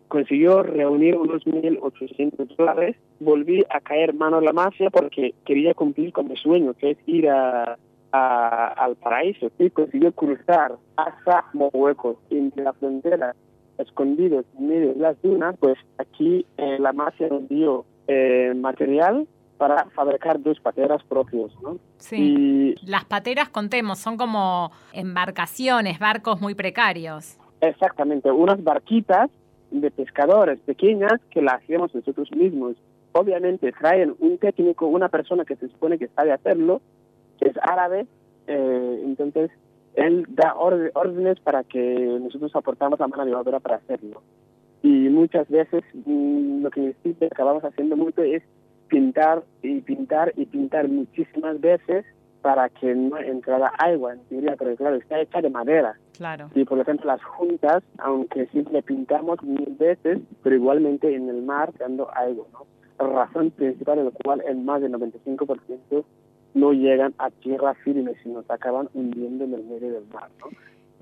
consiguió 0.08 0.62
reunir 0.62 1.16
unos 1.16 1.44
1.800 1.44 2.56
dólares. 2.56 2.96
Volví 3.20 3.64
a 3.70 3.80
caer 3.80 4.14
mano 4.14 4.38
a 4.38 4.42
la 4.42 4.52
mafia 4.52 4.90
porque 4.90 5.34
quería 5.44 5.74
cumplir 5.74 6.12
con 6.12 6.28
mi 6.28 6.36
sueño, 6.36 6.74
que 6.74 6.90
es 6.90 6.98
ir 7.06 7.28
a, 7.28 7.78
al 8.12 8.96
paraíso. 8.96 9.50
Y 9.58 9.70
consiguió 9.70 10.12
cruzar 10.12 10.76
hasta 10.96 11.44
Mohueco, 11.54 12.20
entre 12.30 12.64
la 12.64 12.72
frontera, 12.74 13.34
escondidos 13.78 14.44
en 14.58 14.68
medio 14.68 14.94
de 14.94 15.00
las 15.00 15.20
dunas. 15.22 15.56
Pues 15.58 15.78
aquí 15.98 16.44
eh, 16.58 16.78
la 16.78 16.92
mafia 16.92 17.28
nos 17.28 17.48
dio 17.48 17.84
eh, 18.08 18.52
material 18.56 19.26
para 19.62 19.84
fabricar 19.90 20.42
dos 20.42 20.58
pateras 20.58 21.04
propios, 21.04 21.56
¿no? 21.62 21.78
Sí. 21.98 22.74
Las 22.84 23.04
pateras, 23.04 23.48
contemos, 23.48 24.00
son 24.00 24.16
como 24.16 24.72
embarcaciones, 24.92 26.00
barcos 26.00 26.40
muy 26.40 26.56
precarios. 26.56 27.38
Exactamente, 27.60 28.28
unas 28.32 28.64
barquitas 28.64 29.30
de 29.70 29.88
pescadores 29.92 30.58
pequeñas 30.66 31.20
que 31.30 31.42
la 31.42 31.52
hacemos 31.52 31.94
nosotros 31.94 32.28
mismos. 32.32 32.74
Obviamente 33.12 33.70
traen 33.70 34.16
un 34.18 34.36
técnico, 34.38 34.88
una 34.88 35.08
persona 35.08 35.44
que 35.44 35.54
se 35.54 35.68
supone 35.68 35.96
que 35.96 36.08
sabe 36.08 36.32
hacerlo, 36.32 36.82
que 37.38 37.50
es 37.50 37.56
árabe, 37.62 38.08
eh, 38.48 39.02
entonces 39.04 39.52
él 39.94 40.26
da 40.30 40.56
órdenes 40.56 41.38
para 41.38 41.62
que 41.62 42.18
nosotros 42.20 42.50
aportamos 42.56 42.98
la 42.98 43.06
mano 43.06 43.26
de 43.26 43.34
obra 43.36 43.60
para 43.60 43.76
hacerlo. 43.76 44.22
Y 44.82 44.88
muchas 44.88 45.48
veces 45.48 45.84
mm, 46.04 46.64
lo 46.64 46.70
que 46.72 46.96
sí 47.04 47.16
acabamos 47.30 47.62
haciendo 47.62 47.96
mucho 47.96 48.22
es 48.22 48.42
pintar 48.92 49.42
y 49.62 49.80
pintar 49.80 50.34
y 50.36 50.44
pintar 50.44 50.86
muchísimas 50.86 51.58
veces 51.62 52.04
para 52.42 52.68
que 52.68 52.94
no 52.94 53.16
entrara 53.16 53.68
agua, 53.78 54.12
en 54.12 54.20
teoría, 54.24 54.54
pero 54.58 54.76
claro, 54.76 54.96
está 54.96 55.18
hecha 55.18 55.40
de 55.40 55.48
madera. 55.48 55.96
Claro. 56.18 56.50
Y 56.54 56.64
por 56.66 56.76
lo 56.76 56.84
tanto 56.84 57.06
las 57.06 57.22
juntas, 57.24 57.82
aunque 57.96 58.46
siempre 58.48 58.82
pintamos 58.82 59.42
mil 59.42 59.76
veces, 59.78 60.18
pero 60.42 60.56
igualmente 60.56 61.14
en 61.14 61.30
el 61.30 61.40
mar 61.40 61.72
dando 61.78 62.10
agua, 62.14 62.44
¿no? 62.52 62.66
La 62.98 63.24
razón 63.24 63.50
principal 63.52 63.96
de 63.96 64.04
lo 64.04 64.10
cual 64.10 64.42
el 64.46 64.58
más 64.58 64.82
del 64.82 64.92
95% 64.92 66.04
no 66.52 66.72
llegan 66.72 67.14
a 67.16 67.30
tierra 67.30 67.72
firme, 67.72 68.12
sino 68.22 68.42
se 68.42 68.52
acaban 68.52 68.90
hundiendo 68.92 69.44
en 69.44 69.54
el 69.54 69.64
medio 69.64 69.90
del 69.90 70.04
mar, 70.12 70.28
¿no? 70.38 70.48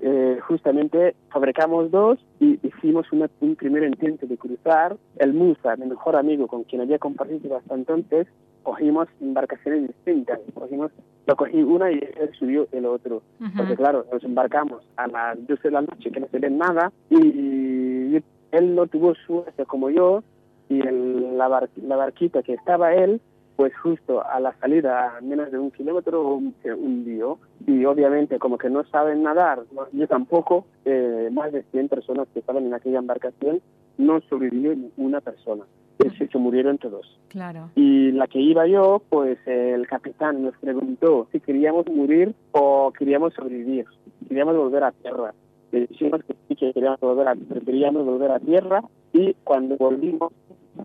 Eh, 0.03 0.39
justamente 0.47 1.15
fabricamos 1.29 1.91
dos 1.91 2.17
y 2.39 2.59
hicimos 2.65 3.05
un 3.11 3.55
primer 3.55 3.83
intento 3.83 4.25
de 4.25 4.37
cruzar. 4.37 4.97
El 5.17 5.33
Musa, 5.33 5.75
mi 5.75 5.85
mejor 5.85 6.15
amigo 6.15 6.47
con 6.47 6.63
quien 6.63 6.81
había 6.81 6.97
compartido 6.97 7.57
hasta 7.57 7.75
entonces, 7.75 8.27
cogimos 8.63 9.07
embarcaciones 9.21 9.87
distintas. 9.87 10.39
Cogimos, 10.55 10.91
lo 11.27 11.35
cogí 11.35 11.61
una 11.61 11.91
y 11.91 11.95
él 11.95 12.31
subió 12.37 12.67
el 12.71 12.85
otro. 12.85 13.21
Porque 13.55 13.75
claro, 13.75 14.05
nos 14.11 14.23
embarcamos 14.23 14.81
a 14.95 15.07
las 15.07 15.47
12 15.47 15.61
de 15.61 15.71
la 15.71 15.81
noche 15.81 16.11
que 16.11 16.19
no 16.19 16.27
se 16.27 16.39
ve 16.39 16.49
nada 16.49 16.91
y 17.09 18.15
él 18.51 18.75
no 18.75 18.87
tuvo 18.87 19.13
suerte 19.15 19.65
como 19.65 19.89
yo 19.89 20.23
y 20.67 20.79
el, 20.79 21.37
la, 21.37 21.67
la 21.75 21.95
barquita 21.95 22.43
que 22.43 22.53
estaba 22.53 22.93
él 22.93 23.21
pues 23.61 23.77
justo 23.77 24.25
a 24.25 24.39
la 24.39 24.55
salida 24.57 25.17
a 25.17 25.21
menos 25.21 25.51
de 25.51 25.59
un 25.59 25.69
kilómetro 25.69 26.41
se 26.63 26.73
hundió 26.73 27.37
y 27.67 27.85
obviamente 27.85 28.39
como 28.39 28.57
que 28.57 28.71
no 28.71 28.83
saben 28.85 29.21
nadar, 29.21 29.61
yo 29.91 30.07
tampoco, 30.07 30.65
eh, 30.83 31.29
más 31.31 31.51
de 31.51 31.61
100 31.69 31.87
personas 31.87 32.27
que 32.33 32.39
estaban 32.39 32.65
en 32.65 32.73
aquella 32.73 32.97
embarcación, 32.97 33.61
no 33.99 34.19
sobrevivió 34.21 34.73
una 34.97 35.21
persona. 35.21 35.63
Se, 35.99 36.27
se 36.27 36.37
murieron 36.39 36.79
todos. 36.79 37.19
Claro. 37.27 37.69
Y 37.75 38.11
la 38.13 38.25
que 38.25 38.39
iba 38.39 38.65
yo, 38.65 39.03
pues 39.09 39.37
el 39.45 39.85
capitán 39.85 40.41
nos 40.41 40.57
preguntó 40.57 41.27
si 41.31 41.39
queríamos 41.39 41.85
morir 41.85 42.33
o 42.53 42.91
queríamos 42.97 43.35
sobrevivir, 43.35 43.85
queríamos 44.27 44.57
volver 44.57 44.85
a 44.85 44.91
tierra. 44.91 45.35
Le 45.71 45.81
dijimos 45.81 46.23
que 46.23 46.33
sí, 46.47 46.55
que 46.55 46.73
queríamos 46.73 46.99
volver 46.99 47.27
a, 47.27 47.35
preferíamos 47.35 48.07
volver 48.07 48.31
a 48.31 48.39
tierra 48.39 48.81
y 49.13 49.35
cuando 49.43 49.77
volvimos 49.77 50.33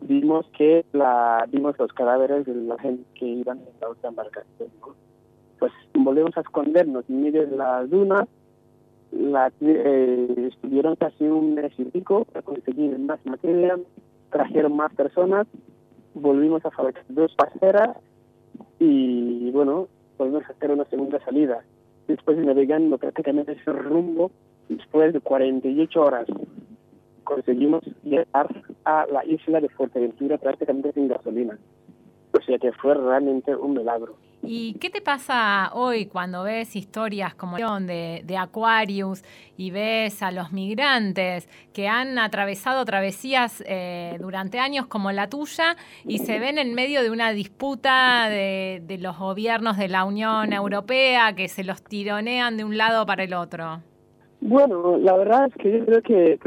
vimos 0.02 0.46
que 0.56 0.84
la 0.92 1.46
vimos 1.50 1.78
los 1.78 1.92
cadáveres 1.92 2.46
de 2.46 2.54
la 2.54 2.78
gente 2.78 3.04
que 3.14 3.26
iban 3.26 3.58
en 3.58 3.80
la 3.80 3.88
otra 3.88 4.10
embarcación. 4.10 4.68
Pues 5.58 5.72
volvemos 5.94 6.36
a 6.36 6.40
escondernos 6.40 7.04
en 7.08 7.22
medio 7.22 7.46
de 7.46 7.56
las 7.56 7.88
dunas. 7.90 8.28
La, 9.12 9.52
eh, 9.60 10.48
estuvieron 10.52 10.96
casi 10.96 11.24
un 11.24 11.54
mes 11.54 11.72
y 11.78 11.84
pico 11.84 12.24
para 12.26 12.42
conseguir 12.42 12.98
más 12.98 13.24
materia, 13.24 13.78
trajeron 14.30 14.76
más 14.76 14.92
personas, 14.94 15.46
volvimos 16.14 16.64
a 16.66 16.70
fabricar 16.70 17.04
dos 17.08 17.34
paseras 17.34 17.96
y 18.78 19.50
bueno, 19.52 19.88
volvimos 20.18 20.44
a 20.44 20.52
hacer 20.52 20.70
una 20.70 20.84
segunda 20.86 21.24
salida. 21.24 21.62
Después 22.08 22.36
de 22.36 22.44
navegando 22.44 22.98
prácticamente 22.98 23.52
ese 23.52 23.72
rumbo, 23.72 24.30
después 24.68 25.12
de 25.12 25.20
48 25.20 26.00
horas 26.00 26.26
conseguimos 27.26 27.84
llegar 28.02 28.48
a 28.86 29.04
la 29.12 29.22
isla 29.26 29.60
de 29.60 29.68
Fuerteventura 29.68 30.38
prácticamente 30.38 30.92
sin 30.92 31.08
gasolina. 31.08 31.58
O 32.32 32.40
sea 32.40 32.58
que 32.58 32.72
fue 32.72 32.94
realmente 32.94 33.54
un 33.54 33.74
milagro. 33.74 34.16
¿Y 34.42 34.74
qué 34.74 34.90
te 34.90 35.00
pasa 35.00 35.70
hoy 35.74 36.06
cuando 36.06 36.44
ves 36.44 36.76
historias 36.76 37.34
como 37.34 37.56
de, 37.80 38.22
de 38.24 38.36
Aquarius 38.36 39.24
y 39.56 39.72
ves 39.72 40.22
a 40.22 40.30
los 40.30 40.52
migrantes 40.52 41.48
que 41.72 41.88
han 41.88 42.18
atravesado 42.18 42.84
travesías 42.84 43.64
eh, 43.66 44.16
durante 44.20 44.60
años 44.60 44.86
como 44.86 45.10
la 45.10 45.28
tuya 45.28 45.76
y 46.04 46.18
se 46.18 46.38
ven 46.38 46.58
en 46.58 46.74
medio 46.74 47.02
de 47.02 47.10
una 47.10 47.32
disputa 47.32 48.28
de, 48.28 48.82
de 48.84 48.98
los 48.98 49.18
gobiernos 49.18 49.78
de 49.78 49.88
la 49.88 50.04
Unión 50.04 50.52
Europea 50.52 51.34
que 51.34 51.48
se 51.48 51.64
los 51.64 51.82
tironean 51.82 52.56
de 52.56 52.64
un 52.64 52.76
lado 52.76 53.04
para 53.04 53.24
el 53.24 53.34
otro? 53.34 53.82
Bueno, 54.48 54.96
la 54.98 55.16
verdad 55.16 55.46
es 55.48 55.54
que 55.54 55.72
yo 55.72 55.84
creo 55.84 56.02
que 56.02 56.38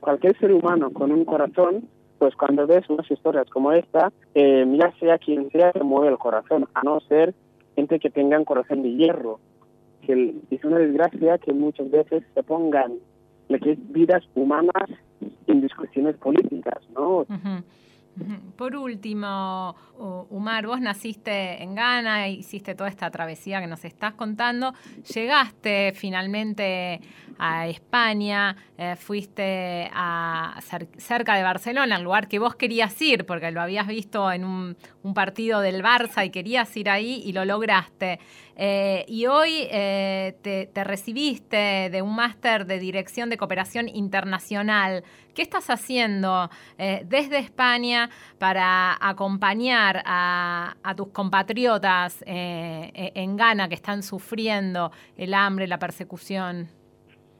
cualquier 0.00 0.38
ser 0.38 0.52
humano 0.52 0.90
con 0.90 1.10
un 1.10 1.24
corazón, 1.24 1.88
pues 2.18 2.34
cuando 2.36 2.66
ves 2.66 2.84
unas 2.90 3.10
historias 3.10 3.48
como 3.48 3.72
esta, 3.72 4.12
eh, 4.34 4.66
ya 4.78 4.92
sea 5.00 5.16
quien 5.16 5.50
sea, 5.50 5.72
se 5.72 5.82
mueve 5.82 6.08
el 6.08 6.18
corazón, 6.18 6.68
a 6.74 6.82
no 6.82 7.00
ser 7.00 7.34
gente 7.74 7.98
que 7.98 8.10
tenga 8.10 8.38
un 8.38 8.44
corazón 8.44 8.82
de 8.82 8.92
hierro. 8.92 9.40
Que 10.02 10.34
es 10.50 10.64
una 10.64 10.78
desgracia 10.78 11.38
que 11.38 11.54
muchas 11.54 11.90
veces 11.90 12.24
se 12.34 12.42
pongan 12.42 12.98
vidas 13.48 14.22
humanas 14.34 14.90
en 15.46 15.62
discusiones 15.62 16.14
políticas, 16.16 16.82
¿no? 16.94 17.24
Por 18.56 18.74
último, 18.74 19.76
Umar, 20.30 20.66
vos 20.66 20.80
naciste 20.80 21.62
en 21.62 21.74
Ghana, 21.74 22.28
hiciste 22.28 22.74
toda 22.74 22.88
esta 22.88 23.10
travesía 23.10 23.60
que 23.60 23.66
nos 23.66 23.84
estás 23.84 24.14
contando, 24.14 24.72
llegaste 25.14 25.92
finalmente 25.94 27.00
a 27.38 27.66
España, 27.68 28.56
eh, 28.78 28.96
fuiste 28.96 29.90
a 29.92 30.58
cerca 30.96 31.36
de 31.36 31.42
Barcelona, 31.42 31.96
al 31.96 32.02
lugar 32.02 32.28
que 32.28 32.38
vos 32.38 32.54
querías 32.56 33.00
ir, 33.02 33.26
porque 33.26 33.50
lo 33.50 33.60
habías 33.60 33.86
visto 33.86 34.32
en 34.32 34.44
un, 34.44 34.76
partido 35.14 35.60
del 35.60 35.84
Barça 35.84 36.26
y 36.26 36.30
querías 36.30 36.76
ir 36.76 36.90
ahí 36.90 37.22
y 37.24 37.32
lo 37.32 37.44
lograste. 37.44 38.18
Eh, 38.56 39.04
y 39.06 39.26
hoy 39.26 39.68
eh, 39.70 40.34
te, 40.42 40.66
te, 40.66 40.82
recibiste 40.82 41.90
de 41.90 42.00
un 42.00 42.16
máster 42.16 42.64
de 42.64 42.78
Dirección 42.78 43.28
de 43.28 43.36
Cooperación 43.36 43.88
Internacional. 43.88 45.04
¿Qué 45.34 45.42
estás 45.42 45.68
haciendo 45.68 46.48
desde 46.78 47.38
España? 47.38 48.08
Para 48.38 48.96
acompañar 48.98 50.02
a, 50.06 50.94
tus 50.96 51.08
compatriotas 51.08 52.22
eh, 52.26 52.90
e, 52.94 53.12
en 53.14 53.36
Ghana 53.36 53.68
que 53.68 53.74
están 53.74 54.02
sufriendo 54.02 54.90
el 55.16 55.34
hambre, 55.34 55.66
la 55.66 55.78
persecución? 55.78 56.68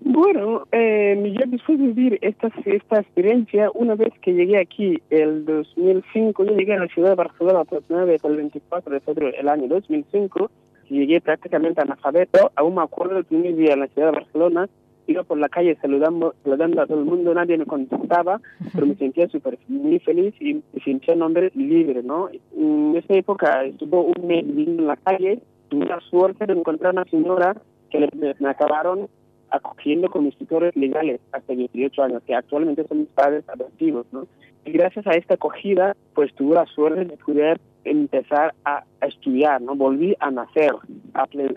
Bueno, 0.00 0.64
eh, 0.72 1.34
yo 1.34 1.46
después 1.46 1.78
de 1.78 1.86
vivir 1.86 2.18
esta, 2.20 2.50
esta 2.66 3.00
experiencia, 3.00 3.70
una 3.74 3.94
vez 3.94 4.12
que 4.20 4.32
llegué 4.32 4.58
aquí, 4.58 4.98
el 5.08 5.46
2005, 5.46 6.44
yo 6.44 6.54
llegué 6.54 6.74
a 6.74 6.80
la 6.80 6.86
ciudad 6.88 7.10
de 7.10 7.14
Barcelona 7.14 7.60
aproximadamente 7.60 8.28
el 8.28 8.36
24 8.36 8.92
de 8.92 9.00
febrero 9.00 9.36
del 9.36 9.48
año 9.48 9.68
2005, 9.68 10.50
y 10.50 10.65
llegué 10.94 11.20
prácticamente 11.20 11.80
analfabeto, 11.80 12.50
aún 12.54 12.76
me 12.76 12.82
acuerdo 12.82 13.18
el 13.18 13.24
primer 13.24 13.56
día 13.56 13.74
en 13.74 13.80
la 13.80 13.88
ciudad 13.88 14.12
de 14.12 14.18
Barcelona, 14.18 14.68
iba 15.06 15.22
por 15.22 15.38
la 15.38 15.48
calle 15.48 15.76
saludando, 15.80 16.34
saludando 16.42 16.82
a 16.82 16.86
todo 16.86 16.98
el 16.98 17.04
mundo, 17.04 17.34
nadie 17.34 17.58
me 17.58 17.66
contestaba, 17.66 18.40
pero 18.74 18.86
me 18.86 18.96
sentía 18.96 19.28
súper 19.28 19.58
muy 19.68 19.98
feliz 20.00 20.34
y 20.40 20.54
me 20.54 20.80
sentía 20.84 21.14
un 21.14 21.22
hombre 21.22 21.50
libre, 21.54 22.02
¿no? 22.02 22.28
En 22.56 22.96
esa 22.96 23.14
época 23.14 23.64
estuvo 23.64 24.02
un 24.02 24.26
mes 24.26 24.46
viviendo 24.46 24.82
en 24.82 24.88
la 24.88 24.96
calle, 24.96 25.40
tuve 25.68 25.86
la 25.86 26.00
suerte 26.00 26.46
de 26.46 26.52
encontrar 26.52 26.92
una 26.92 27.04
señora 27.04 27.56
que 27.90 28.08
me 28.38 28.48
acabaron 28.48 29.08
acogiendo 29.50 30.10
con 30.10 30.24
mis 30.24 30.36
tutores 30.36 30.74
legales 30.76 31.20
hasta 31.32 31.52
18 31.52 32.02
años, 32.02 32.22
que 32.26 32.34
actualmente 32.34 32.86
son 32.86 33.00
mis 33.00 33.08
padres 33.08 33.48
adoptivos, 33.48 34.06
¿no? 34.12 34.26
Y 34.64 34.72
gracias 34.72 35.06
a 35.06 35.12
esta 35.12 35.34
acogida, 35.34 35.96
pues 36.14 36.34
tuve 36.34 36.56
la 36.56 36.66
suerte 36.66 37.04
de 37.04 37.16
poder 37.16 37.60
empezar 37.90 38.54
a, 38.64 38.84
estudiar, 39.00 39.62
¿no? 39.62 39.76
Volví 39.76 40.16
a 40.18 40.30
nacer, 40.32 40.72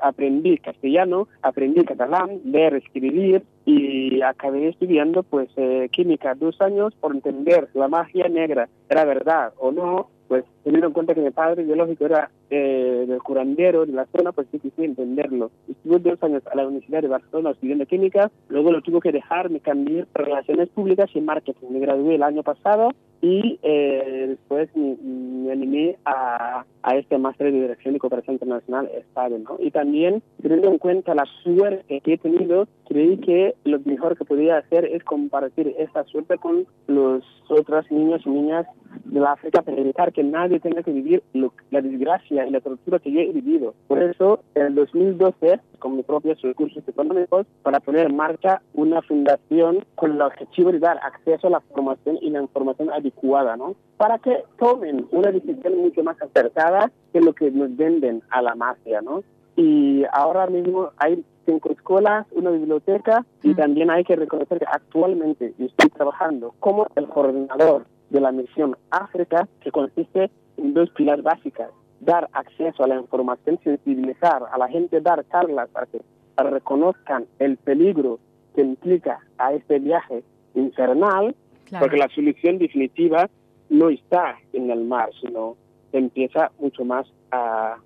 aprendí 0.02 0.58
castellano, 0.60 1.28
aprendí 1.42 1.84
catalán, 1.84 2.42
leer, 2.46 2.76
escribir 2.76 3.44
y 3.66 4.22
acabé 4.22 4.68
estudiando 4.68 5.24
pues 5.24 5.50
eh, 5.56 5.90
química 5.92 6.36
dos 6.36 6.62
años 6.62 6.94
por 6.96 7.16
entender 7.16 7.70
la 7.74 7.88
magia 7.88 8.28
negra 8.28 8.70
era 8.88 9.06
verdad 9.06 9.54
o 9.58 9.72
no, 9.72 10.10
pues 10.28 10.46
teniendo 10.64 10.88
en 10.88 10.94
cuenta 10.94 11.16
que 11.16 11.22
mi 11.22 11.32
padre 11.32 11.64
biológico 11.64 12.06
era 12.06 12.30
eh, 12.52 13.06
del 13.08 13.22
curandero 13.22 13.86
de 13.86 13.94
la 13.94 14.06
zona, 14.16 14.32
pues 14.32 14.48
sí 14.52 14.60
quise 14.60 14.86
entenderlo. 14.86 15.50
Estuve 15.68 16.00
dos 16.00 16.22
años 16.24 16.44
a 16.52 16.56
la 16.56 16.68
Universidad 16.68 17.02
de 17.02 17.08
Barcelona 17.08 17.52
estudiando 17.52 17.86
química, 17.88 18.32
luego 18.48 18.72
lo 18.72 18.82
tuve 18.82 19.02
que 19.02 19.12
dejar, 19.12 19.50
me 19.50 19.60
cambié 19.60 20.02
a 20.02 20.06
Relaciones 20.14 20.70
Públicas 20.70 21.10
y 21.16 21.22
Marketing. 21.22 21.68
Me 21.72 21.80
gradué 21.80 22.16
el 22.16 22.24
año 22.24 22.44
pasado 22.44 22.92
y 23.22 23.60
eh, 23.64 24.26
después 24.30 24.70
me, 24.76 25.52
animé 25.52 25.98
a, 26.06 26.66
a, 26.84 26.96
este 26.96 27.18
máster 27.18 27.52
de 27.52 27.62
Dirección 27.62 27.94
de 27.94 28.00
Cooperación 28.00 28.36
Internacional 28.36 28.90
estable, 28.94 29.40
¿no? 29.40 29.58
Y 29.60 29.72
también, 29.72 30.22
teniendo 30.42 30.70
en 30.70 30.78
cuenta 30.78 31.16
la 31.16 31.26
suerte 31.44 32.02
que 32.02 32.14
he 32.14 32.18
tenido, 32.18 32.68
creí 32.88 33.18
que 33.18 33.56
lo 33.66 33.80
mejor 33.82 34.18
que 34.18 34.26
podía 34.26 34.58
hacer 34.58 34.86
es 34.86 35.04
compartir 35.04 35.76
esta 35.78 36.04
suerte 36.06 36.38
con 36.38 36.66
los 36.88 37.24
otros 37.50 37.92
niños 37.92 38.22
y 38.26 38.30
niñas 38.30 38.68
de 39.06 39.20
la 39.20 39.34
África 39.34 39.62
para 39.62 39.78
evitar 39.78 40.12
que 40.14 40.24
nadie 40.24 40.60
tenga 40.60 40.84
que 40.84 40.92
vivir 40.92 41.24
la 41.34 41.82
desgracia 41.82 42.46
y 42.46 42.52
la 42.52 42.62
tortura 42.62 43.00
que 43.00 43.12
yo 43.12 43.20
he 43.20 43.32
vivido. 43.32 43.74
Por 43.88 44.02
eso, 44.02 44.42
en 44.56 44.68
el 44.68 44.76
2012, 44.76 45.60
con 45.80 45.96
mis 45.96 46.06
propios 46.06 46.42
recursos 46.42 46.84
económicos, 46.88 47.48
para 47.64 47.80
poner 47.80 48.08
en 48.08 48.16
marcha 48.16 48.62
una 48.74 49.02
fundación 49.02 49.86
con 49.96 50.12
el 50.14 50.22
objetivo 50.22 50.72
de 50.72 50.80
dar 50.80 51.00
acceso 51.04 51.48
a 51.48 51.52
la 51.52 51.60
formación 51.62 52.18
y 52.22 52.30
la 52.30 52.42
información 52.42 52.92
adecuada, 52.92 53.58
¿no? 53.58 53.76
Para 53.98 54.20
que 54.20 54.44
tomen 54.58 55.08
una 55.12 55.32
decisión 55.32 55.78
mucho 55.78 56.04
más 56.04 56.22
acertada 56.22 56.92
que 57.12 57.22
lo 57.22 57.34
que 57.34 57.52
nos 57.52 57.76
venden 57.76 58.22
a 58.30 58.42
la 58.42 58.56
mafia, 58.56 59.02
¿no? 59.02 59.24
Y 59.56 60.04
ahora 60.14 60.48
mismo 60.48 60.92
hay 60.98 61.24
cinco 61.46 61.72
escuelas, 61.72 62.28
una 62.32 62.52
biblioteca 62.52 63.26
y 63.44 63.56
también 63.56 63.90
hay 63.90 64.04
que 64.04 64.16
reconocer 64.16 64.60
que 64.60 64.66
actualmente 64.66 65.54
estoy 65.58 65.90
trabajando 65.90 66.54
como 66.60 66.88
el 66.96 67.08
coordinador 67.08 67.86
de 68.10 68.22
la 68.22 68.32
misión 68.32 68.76
África, 68.90 69.48
que 69.62 69.72
consiste 69.72 70.30
en 70.58 70.74
dos 70.74 70.90
pilares 70.92 71.24
básicas. 71.24 71.70
Dar 72.00 72.30
acceso 72.34 72.84
a 72.84 72.88
la 72.88 72.96
información, 72.96 73.60
sensibilizar 73.64 74.44
a 74.52 74.58
la 74.58 74.68
gente, 74.68 75.02
dar 75.02 75.26
charlas 75.30 75.70
para 75.70 75.86
que 75.88 76.02
reconozcan 76.38 77.26
el 77.40 77.58
peligro 77.58 78.20
que 78.56 78.62
implica 78.62 79.20
a 79.38 79.54
este 79.54 79.80
viaje 79.80 80.24
infernal, 80.56 81.36
porque 81.80 81.98
la 81.98 82.08
solución 82.10 82.58
definitiva 82.58 83.30
no 83.70 83.90
está 83.90 84.38
en 84.54 84.72
el 84.72 84.86
mar, 84.86 85.10
sino 85.22 85.56
empieza 85.92 86.52
mucho 86.60 86.86
más 86.86 87.08
a, 87.32 87.78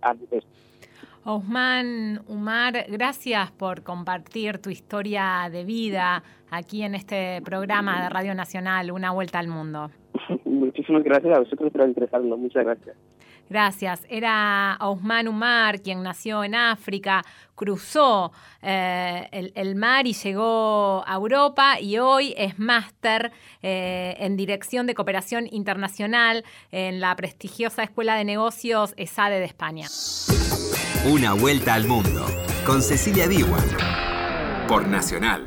a 0.00 0.14
Osman 1.28 2.20
Umar, 2.28 2.86
gracias 2.88 3.50
por 3.50 3.82
compartir 3.82 4.58
tu 4.58 4.70
historia 4.70 5.48
de 5.50 5.64
vida 5.64 6.22
aquí 6.52 6.84
en 6.84 6.94
este 6.94 7.42
programa 7.42 8.04
de 8.04 8.10
Radio 8.10 8.32
Nacional, 8.32 8.92
Una 8.92 9.10
Vuelta 9.10 9.40
al 9.40 9.48
Mundo. 9.48 9.90
Muchísimas 10.44 11.02
gracias 11.02 11.36
a 11.36 11.40
vosotros 11.40 11.72
por 11.72 11.88
interesarlo. 11.88 12.36
Muchas 12.36 12.64
gracias. 12.64 12.96
Gracias. 13.48 14.00
Era 14.08 14.76
Osman 14.80 15.28
Umar, 15.28 15.80
quien 15.80 16.02
nació 16.02 16.42
en 16.42 16.54
África, 16.54 17.24
cruzó 17.54 18.32
eh, 18.60 19.50
el, 19.54 19.74
mar 19.76 20.06
y 20.06 20.12
llegó 20.12 21.04
a 21.06 21.14
Europa 21.14 21.80
y 21.80 21.98
hoy 21.98 22.34
es 22.36 22.58
máster 22.58 23.32
eh, 23.62 24.16
en 24.18 24.36
Dirección 24.36 24.86
de 24.86 24.94
Cooperación 24.94 25.48
Internacional 25.50 26.44
en 26.72 27.00
la 27.00 27.14
prestigiosa 27.16 27.82
Escuela 27.82 28.16
de 28.16 28.24
Negocios 28.24 28.94
ESADE 28.96 29.38
de 29.38 29.46
España. 29.46 29.88
Una 31.06 31.32
vuelta 31.34 31.74
al 31.74 31.86
mundo 31.86 32.26
con 32.66 32.82
Cecilia 32.82 33.28
Diwan 33.28 33.64
por 34.68 34.88
Nacional. 34.88 35.46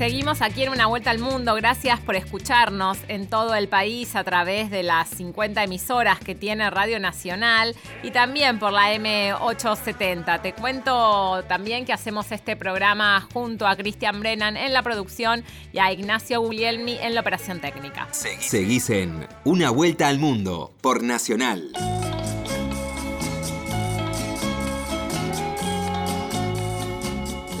Seguimos 0.00 0.40
aquí 0.40 0.62
en 0.62 0.70
Una 0.70 0.86
Vuelta 0.86 1.10
al 1.10 1.18
Mundo. 1.18 1.54
Gracias 1.56 2.00
por 2.00 2.16
escucharnos 2.16 2.96
en 3.08 3.26
todo 3.26 3.54
el 3.54 3.68
país 3.68 4.16
a 4.16 4.24
través 4.24 4.70
de 4.70 4.82
las 4.82 5.10
50 5.10 5.62
emisoras 5.62 6.18
que 6.20 6.34
tiene 6.34 6.70
Radio 6.70 6.98
Nacional 6.98 7.76
y 8.02 8.10
también 8.10 8.58
por 8.58 8.72
la 8.72 8.94
M870. 8.94 10.40
Te 10.40 10.54
cuento 10.54 11.44
también 11.48 11.84
que 11.84 11.92
hacemos 11.92 12.32
este 12.32 12.56
programa 12.56 13.28
junto 13.34 13.66
a 13.66 13.76
Cristian 13.76 14.20
Brennan 14.20 14.56
en 14.56 14.72
la 14.72 14.82
producción 14.82 15.44
y 15.70 15.80
a 15.80 15.92
Ignacio 15.92 16.40
Guglielmi 16.40 16.96
en 16.96 17.14
la 17.14 17.20
operación 17.20 17.60
técnica. 17.60 18.08
Seguís 18.10 18.88
en 18.88 19.28
Una 19.44 19.68
Vuelta 19.68 20.08
al 20.08 20.18
Mundo 20.18 20.72
por 20.80 21.02
Nacional. 21.02 21.72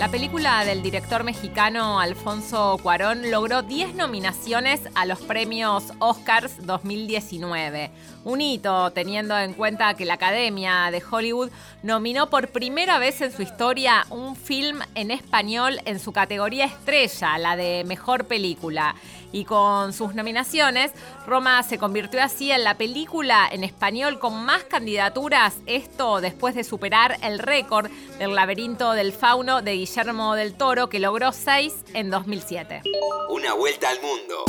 La 0.00 0.08
película 0.08 0.64
del 0.64 0.80
director 0.80 1.24
mexicano 1.24 2.00
Alfonso 2.00 2.78
Cuarón 2.82 3.30
logró 3.30 3.60
10 3.60 3.96
nominaciones 3.96 4.80
a 4.94 5.04
los 5.04 5.20
premios 5.20 5.92
Oscars 5.98 6.66
2019. 6.66 7.90
Un 8.24 8.40
hito 8.40 8.90
teniendo 8.90 9.38
en 9.38 9.54
cuenta 9.54 9.94
que 9.94 10.04
la 10.04 10.14
Academia 10.14 10.90
de 10.90 11.02
Hollywood 11.08 11.50
nominó 11.82 12.28
por 12.28 12.48
primera 12.48 12.98
vez 12.98 13.20
en 13.22 13.32
su 13.32 13.42
historia 13.42 14.06
un 14.10 14.36
film 14.36 14.80
en 14.94 15.10
español 15.10 15.80
en 15.86 15.98
su 15.98 16.12
categoría 16.12 16.66
estrella, 16.66 17.38
la 17.38 17.56
de 17.56 17.84
mejor 17.86 18.26
película 18.26 18.94
y 19.32 19.44
con 19.44 19.92
sus 19.92 20.14
nominaciones, 20.14 20.92
Roma 21.26 21.62
se 21.62 21.78
convirtió 21.78 22.22
así 22.22 22.50
en 22.50 22.64
la 22.64 22.76
película 22.76 23.48
en 23.50 23.64
español 23.64 24.18
con 24.18 24.44
más 24.44 24.64
candidaturas, 24.64 25.54
esto 25.66 26.20
después 26.20 26.54
de 26.54 26.64
superar 26.64 27.16
el 27.22 27.38
récord 27.38 27.90
del 28.18 28.34
laberinto 28.34 28.92
del 28.92 29.12
fauno 29.12 29.62
de 29.62 29.74
Guillermo 29.74 30.34
del 30.34 30.54
Toro, 30.54 30.88
que 30.88 30.98
logró 30.98 31.32
seis 31.32 31.74
en 31.94 32.10
2007. 32.10 32.82
Una 33.28 33.54
vuelta 33.54 33.88
al 33.88 34.00
mundo. 34.00 34.44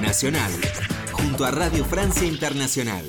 Nacional, 0.00 0.50
junto 1.18 1.44
a 1.44 1.50
Radio 1.50 1.84
Francia 1.84 2.26
Internacional. 2.26 3.04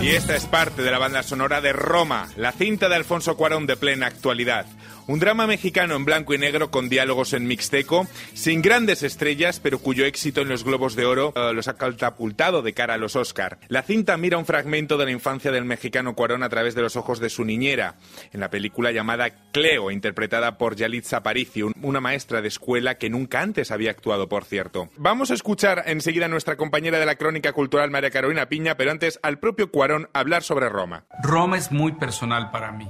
Y 0.00 0.08
esta 0.08 0.34
es 0.34 0.46
parte 0.46 0.82
de 0.82 0.90
la 0.90 0.98
banda 0.98 1.22
sonora 1.22 1.60
de 1.60 1.72
Roma, 1.72 2.28
la 2.36 2.50
cinta 2.50 2.88
de 2.88 2.96
Alfonso 2.96 3.36
Cuarón 3.36 3.66
de 3.66 3.76
plena 3.76 4.06
actualidad. 4.06 4.66
Un 5.06 5.18
drama 5.18 5.46
mexicano 5.46 5.96
en 5.96 6.06
blanco 6.06 6.32
y 6.32 6.38
negro 6.38 6.70
con 6.70 6.88
diálogos 6.88 7.34
en 7.34 7.46
mixteco, 7.46 8.06
sin 8.32 8.62
grandes 8.62 9.02
estrellas, 9.02 9.60
pero 9.60 9.78
cuyo 9.78 10.06
éxito 10.06 10.40
en 10.40 10.48
los 10.48 10.64
Globos 10.64 10.96
de 10.96 11.04
Oro 11.04 11.34
eh, 11.36 11.52
los 11.52 11.68
ha 11.68 11.76
catapultado 11.76 12.62
de 12.62 12.72
cara 12.72 12.94
a 12.94 12.96
los 12.96 13.14
Oscar. 13.14 13.58
La 13.68 13.82
cinta 13.82 14.16
mira 14.16 14.38
un 14.38 14.46
fragmento 14.46 14.96
de 14.96 15.04
la 15.04 15.10
infancia 15.10 15.52
del 15.52 15.66
mexicano 15.66 16.14
Cuarón 16.14 16.42
a 16.42 16.48
través 16.48 16.74
de 16.74 16.80
los 16.80 16.96
ojos 16.96 17.20
de 17.20 17.28
su 17.28 17.44
niñera, 17.44 17.96
en 18.32 18.40
la 18.40 18.48
película 18.48 18.92
llamada 18.92 19.28
Cleo, 19.52 19.90
interpretada 19.90 20.56
por 20.56 20.74
Yalitza 20.74 21.18
Aparicio, 21.18 21.72
una 21.82 22.00
maestra 22.00 22.40
de 22.40 22.48
escuela 22.48 22.96
que 22.96 23.10
nunca 23.10 23.42
antes 23.42 23.70
había 23.70 23.90
actuado, 23.90 24.26
por 24.30 24.44
cierto. 24.44 24.88
Vamos 24.96 25.30
a 25.30 25.34
escuchar 25.34 25.84
enseguida 25.86 26.26
a 26.26 26.30
nuestra 26.30 26.56
compañera 26.56 26.98
de 26.98 27.04
la 27.06 27.16
crónica 27.16 27.52
cultural, 27.52 27.90
María 27.90 28.10
Carolina 28.10 28.48
Piña, 28.48 28.78
pero 28.78 28.90
antes 28.90 29.20
al 29.22 29.38
propio 29.38 29.70
Cuarón 29.70 30.08
hablar 30.14 30.42
sobre 30.42 30.70
Roma. 30.70 31.04
Roma 31.22 31.58
es 31.58 31.70
muy 31.70 31.92
personal 31.92 32.50
para 32.50 32.72
mí. 32.72 32.88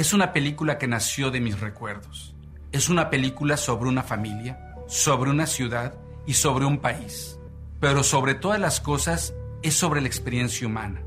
Es 0.00 0.14
una 0.14 0.32
película 0.32 0.78
que 0.78 0.86
nació 0.86 1.30
de 1.30 1.42
mis 1.42 1.60
recuerdos. 1.60 2.34
Es 2.72 2.88
una 2.88 3.10
película 3.10 3.58
sobre 3.58 3.90
una 3.90 4.02
familia, 4.02 4.74
sobre 4.86 5.28
una 5.30 5.46
ciudad 5.46 5.92
y 6.24 6.32
sobre 6.32 6.64
un 6.64 6.78
país. 6.78 7.38
Pero 7.80 8.02
sobre 8.02 8.32
todas 8.32 8.58
las 8.58 8.80
cosas 8.80 9.34
es 9.60 9.74
sobre 9.74 10.00
la 10.00 10.06
experiencia 10.06 10.66
humana. 10.66 11.02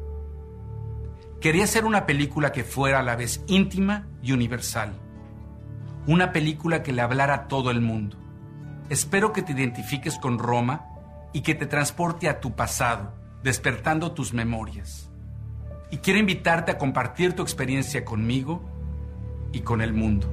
Quería 1.42 1.64
hacer 1.64 1.86
una 1.86 2.06
película 2.06 2.52
que 2.52 2.64
fuera 2.64 3.00
a 3.00 3.02
la 3.02 3.16
vez 3.16 3.44
íntima 3.48 4.06
y 4.22 4.32
universal. 4.32 4.94
Una 6.06 6.32
película 6.32 6.84
que 6.84 6.94
le 6.94 7.02
hablara 7.02 7.34
a 7.34 7.48
todo 7.48 7.72
el 7.72 7.82
mundo. 7.82 8.18
Espero 8.90 9.34
que 9.34 9.42
te 9.42 9.54
identifiques 9.54 10.20
con 10.20 10.38
Roma 10.38 10.86
y 11.34 11.42
que 11.42 11.56
te 11.56 11.66
transporte 11.66 12.30
a 12.30 12.40
tu 12.40 12.56
pasado, 12.56 13.16
despertando 13.42 14.12
tus 14.12 14.36
memorias. 14.36 15.10
Y 15.90 15.98
quiero 15.98 16.20
invitarte 16.20 16.72
a 16.72 16.78
compartir 16.78 17.34
tu 17.34 17.42
experiencia 17.42 18.06
conmigo 18.06 18.70
y 19.54 19.62
con 19.62 19.82
el 19.82 19.94
mundo. 19.94 20.30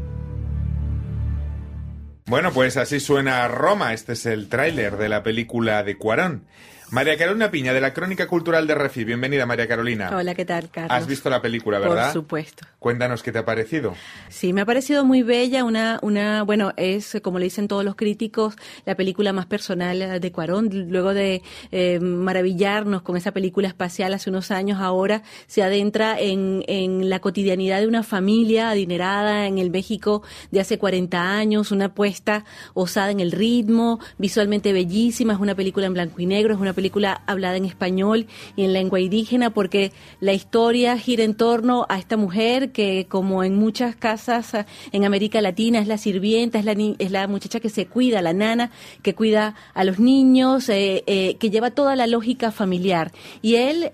Bueno, 2.26 2.52
pues 2.52 2.76
así 2.76 3.00
suena 3.00 3.46
Roma. 3.48 3.92
Este 3.92 4.14
es 4.14 4.26
el 4.26 4.48
tráiler 4.48 4.96
de 4.96 5.08
la 5.08 5.22
película 5.22 5.82
de 5.82 5.96
Cuarón. 5.96 6.44
María 6.90 7.16
Carolina 7.16 7.52
Piña, 7.52 7.72
de 7.72 7.80
la 7.80 7.94
Crónica 7.94 8.26
Cultural 8.26 8.66
de 8.66 8.74
Refi. 8.74 9.04
Bienvenida, 9.04 9.46
María 9.46 9.68
Carolina. 9.68 10.10
Hola, 10.12 10.34
¿qué 10.34 10.44
tal, 10.44 10.70
Carlos? 10.70 10.90
Has 10.90 11.06
visto 11.06 11.30
la 11.30 11.40
película, 11.40 11.78
¿verdad? 11.78 12.12
Por 12.12 12.22
supuesto. 12.22 12.66
Cuéntanos 12.80 13.22
qué 13.22 13.30
te 13.30 13.38
ha 13.38 13.44
parecido. 13.44 13.94
Sí, 14.28 14.52
me 14.52 14.62
ha 14.62 14.66
parecido 14.66 15.04
muy 15.04 15.22
bella, 15.22 15.62
una, 15.62 16.00
una, 16.02 16.42
bueno, 16.42 16.72
es, 16.76 17.20
como 17.22 17.38
le 17.38 17.44
dicen 17.44 17.68
todos 17.68 17.84
los 17.84 17.94
críticos, 17.94 18.56
la 18.86 18.96
película 18.96 19.32
más 19.32 19.46
personal 19.46 20.20
de 20.20 20.32
Cuarón. 20.32 20.90
Luego 20.90 21.14
de 21.14 21.42
eh, 21.70 22.00
maravillarnos 22.00 23.02
con 23.02 23.16
esa 23.16 23.30
película 23.30 23.68
espacial 23.68 24.12
hace 24.12 24.28
unos 24.28 24.50
años, 24.50 24.80
ahora 24.80 25.22
se 25.46 25.62
adentra 25.62 26.18
en, 26.18 26.64
en 26.66 27.08
la 27.08 27.20
cotidianidad 27.20 27.80
de 27.80 27.86
una 27.86 28.02
familia 28.02 28.70
adinerada 28.70 29.46
en 29.46 29.58
el 29.58 29.70
México 29.70 30.24
de 30.50 30.58
hace 30.58 30.76
40 30.76 31.36
años, 31.36 31.70
una 31.70 31.86
apuesta 31.86 32.44
osada 32.74 33.12
en 33.12 33.20
el 33.20 33.30
ritmo, 33.30 34.00
visualmente 34.18 34.72
bellísima, 34.72 35.34
es 35.34 35.38
una 35.38 35.54
película 35.54 35.86
en 35.86 35.92
blanco 35.92 36.20
y 36.20 36.26
negro, 36.26 36.54
es 36.54 36.60
una 36.60 36.72
película 36.72 36.79
hablada 37.26 37.56
en 37.56 37.64
español 37.64 38.26
y 38.56 38.64
en 38.64 38.72
lengua 38.72 39.00
indígena 39.00 39.50
porque 39.50 39.92
la 40.20 40.32
historia 40.32 40.96
gira 40.98 41.24
en 41.24 41.34
torno 41.34 41.86
a 41.88 41.98
esta 41.98 42.16
mujer 42.16 42.72
que 42.72 43.06
como 43.08 43.44
en 43.44 43.56
muchas 43.56 43.96
casas 43.96 44.54
eh, 44.54 44.66
en 44.92 45.04
América 45.04 45.40
Latina 45.40 45.78
es 45.80 45.88
la 45.88 45.98
sirvienta, 45.98 46.58
es 46.58 46.64
la, 46.64 46.74
es 46.98 47.10
la 47.10 47.26
muchacha 47.28 47.60
que 47.60 47.68
se 47.68 47.86
cuida, 47.86 48.22
la 48.22 48.32
nana 48.32 48.70
que 49.02 49.14
cuida 49.14 49.54
a 49.74 49.84
los 49.84 49.98
niños, 49.98 50.68
eh, 50.68 51.04
eh, 51.06 51.36
que 51.38 51.50
lleva 51.50 51.70
toda 51.70 51.96
la 51.96 52.06
lógica 52.06 52.50
familiar. 52.50 53.12
Y 53.42 53.56
él, 53.56 53.90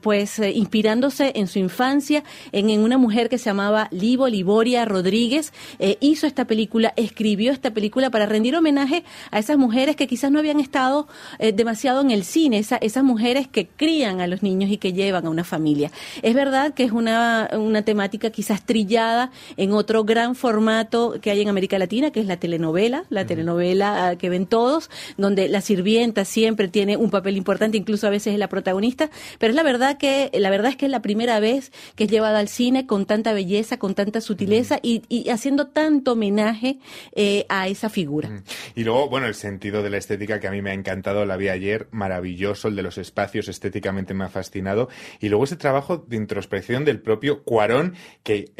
pues 0.00 0.38
inspirándose 0.38 1.32
en 1.34 1.46
su 1.46 1.58
infancia 1.58 2.24
en, 2.52 2.70
en, 2.70 2.80
una 2.80 2.98
mujer 2.98 3.28
que 3.28 3.38
se 3.38 3.46
llamaba 3.46 3.88
Livo 3.90 4.28
Liboria 4.28 4.84
Rodríguez, 4.84 5.52
hizo 6.00 6.26
esta 6.26 6.46
película, 6.46 6.92
escribió 6.96 7.52
esta 7.52 7.72
película 7.72 8.10
para 8.10 8.26
rendir 8.26 8.56
homenaje 8.56 9.04
a 9.30 9.38
esas 9.38 9.58
mujeres 9.58 9.96
que 9.96 10.06
quizás 10.06 10.30
no 10.30 10.38
habían 10.38 10.60
estado 10.60 11.06
demasiado 11.38 12.00
en 12.00 12.10
el 12.10 12.23
cine, 12.24 12.58
esas 12.58 13.04
mujeres 13.04 13.48
que 13.48 13.66
crían 13.66 14.20
a 14.20 14.26
los 14.26 14.42
niños 14.42 14.70
y 14.70 14.78
que 14.78 14.92
llevan 14.92 15.26
a 15.26 15.30
una 15.30 15.44
familia. 15.44 15.90
Es 16.22 16.34
verdad 16.34 16.74
que 16.74 16.84
es 16.84 16.92
una, 16.92 17.48
una 17.52 17.82
temática 17.82 18.30
quizás 18.30 18.64
trillada 18.64 19.30
en 19.56 19.72
otro 19.72 20.04
gran 20.04 20.34
formato 20.34 21.16
que 21.20 21.30
hay 21.30 21.40
en 21.40 21.48
América 21.48 21.78
Latina, 21.78 22.10
que 22.10 22.20
es 22.20 22.26
la 22.26 22.38
telenovela, 22.38 23.04
la 23.10 23.26
telenovela 23.26 24.08
ah, 24.08 24.16
que 24.16 24.28
ven 24.28 24.46
todos, 24.46 24.90
donde 25.16 25.48
la 25.48 25.60
sirvienta 25.60 26.24
siempre 26.24 26.68
tiene 26.68 26.96
un 26.96 27.10
papel 27.10 27.36
importante, 27.36 27.76
incluso 27.76 28.06
a 28.06 28.10
veces 28.10 28.32
es 28.32 28.38
la 28.38 28.48
protagonista, 28.48 29.10
pero 29.38 29.50
es 29.50 29.56
la 29.56 29.62
verdad 29.62 29.98
que 29.98 30.30
la 30.32 30.50
verdad 30.50 30.70
es 30.70 30.76
que 30.76 30.86
es 30.86 30.90
la 30.90 31.02
primera 31.02 31.40
vez 31.40 31.72
que 31.96 32.04
es 32.04 32.10
llevada 32.10 32.38
al 32.38 32.48
cine 32.48 32.86
con 32.86 33.06
tanta 33.06 33.32
belleza, 33.32 33.78
con 33.78 33.94
tanta 33.94 34.20
sutileza 34.20 34.78
y, 34.82 35.28
haciendo 35.30 35.68
tanto 35.68 36.12
homenaje 36.12 36.78
eh, 37.14 37.46
a 37.48 37.68
esa 37.68 37.88
figura. 37.88 38.42
Y 38.74 38.84
luego, 38.84 39.08
bueno, 39.08 39.26
el 39.26 39.34
sentido 39.34 39.82
de 39.82 39.90
la 39.90 39.98
estética 39.98 40.40
que 40.40 40.48
a 40.48 40.50
mí 40.50 40.62
me 40.62 40.70
ha 40.70 40.74
encantado, 40.74 41.24
la 41.24 41.36
vi 41.36 41.48
ayer, 41.48 41.88
maravilloso, 42.14 42.68
el 42.68 42.76
de 42.76 42.82
los 42.82 42.98
espacios 42.98 43.48
estéticamente 43.48 44.14
me 44.14 44.24
ha 44.24 44.28
fascinado. 44.28 44.88
Y 45.20 45.28
luego 45.28 45.44
ese 45.44 45.56
trabajo 45.56 45.98
de 46.06 46.16
introspección 46.16 46.84
del 46.84 47.00
propio 47.00 47.42
Cuarón, 47.42 47.94
que 48.22 48.52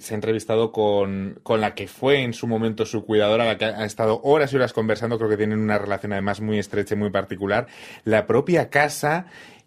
se 0.00 0.14
ha 0.14 0.16
entrevistado 0.16 0.72
con, 0.72 1.38
con 1.42 1.60
la 1.60 1.74
que 1.74 1.86
fue 1.86 2.22
en 2.22 2.34
su 2.34 2.48
momento 2.48 2.84
su 2.84 3.04
cuidadora, 3.04 3.44
la 3.44 3.58
que 3.58 3.66
ha 3.66 3.84
estado 3.84 4.20
horas 4.24 4.52
y 4.52 4.56
horas 4.56 4.72
conversando, 4.72 5.18
creo 5.18 5.30
que 5.30 5.36
tienen 5.36 5.60
una 5.60 5.78
relación 5.78 6.12
además 6.12 6.40
muy 6.40 6.58
estrecha 6.58 6.94
y 6.94 6.98
muy 6.98 7.10
particular. 7.10 7.68
La 8.04 8.26
propia 8.26 8.70
casa 8.70 9.26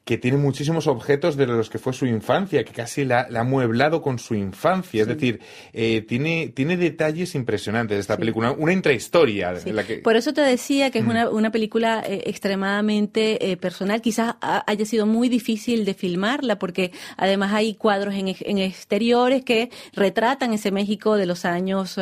que 0.10 0.17
tiene 0.17 0.38
muchísimos 0.38 0.88
objetos 0.88 1.38
de 1.38 1.45
los 1.45 1.69
que 1.69 1.78
fue 1.78 1.93
su 1.93 2.08
infancia, 2.08 2.63
que 2.63 2.72
casi 2.72 3.06
la, 3.06 3.28
ha 3.32 3.43
mueblado 3.43 4.02
con 4.02 4.17
su 4.17 4.34
infancia. 4.34 5.04
Es 5.04 5.08
decir, 5.08 5.39
eh, 5.72 6.02
tiene, 6.02 6.48
tiene 6.48 6.78
detalles 6.78 7.36
impresionantes 7.36 8.00
esta 8.00 8.17
película, 8.17 8.52
una 8.54 8.74
intrahistoria. 8.74 9.52
la 9.52 9.84
que... 9.84 10.00
Por 10.00 10.15
eso 10.15 10.34
te 10.34 10.41
decía 10.41 10.89
que 10.89 10.98
es 10.98 11.06
una, 11.06 11.30
mm. 11.30 11.36
una 11.36 11.52
película 11.52 12.02
eh, 12.04 12.24
extremadamente 12.26 13.52
eh, 13.52 13.56
personal. 13.56 14.02
Quizás 14.02 14.34
haya 14.41 14.84
sido 14.84 15.06
muy 15.06 15.30
difícil 15.30 15.86
de 15.86 15.93
filmarla 15.93 16.58
porque 16.58 16.91
además 17.15 17.54
hay 17.54 17.76
cuadros 17.76 18.15
en, 18.15 18.36
en 18.39 18.58
exteriores 18.58 19.45
que 19.45 19.69
retratan 19.93 20.54
ese 20.54 20.72
México 20.72 21.17
de 21.17 21.28
los 21.28 21.45
años 21.45 22.00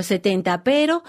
70, 0.00 0.62
pero 0.62 1.02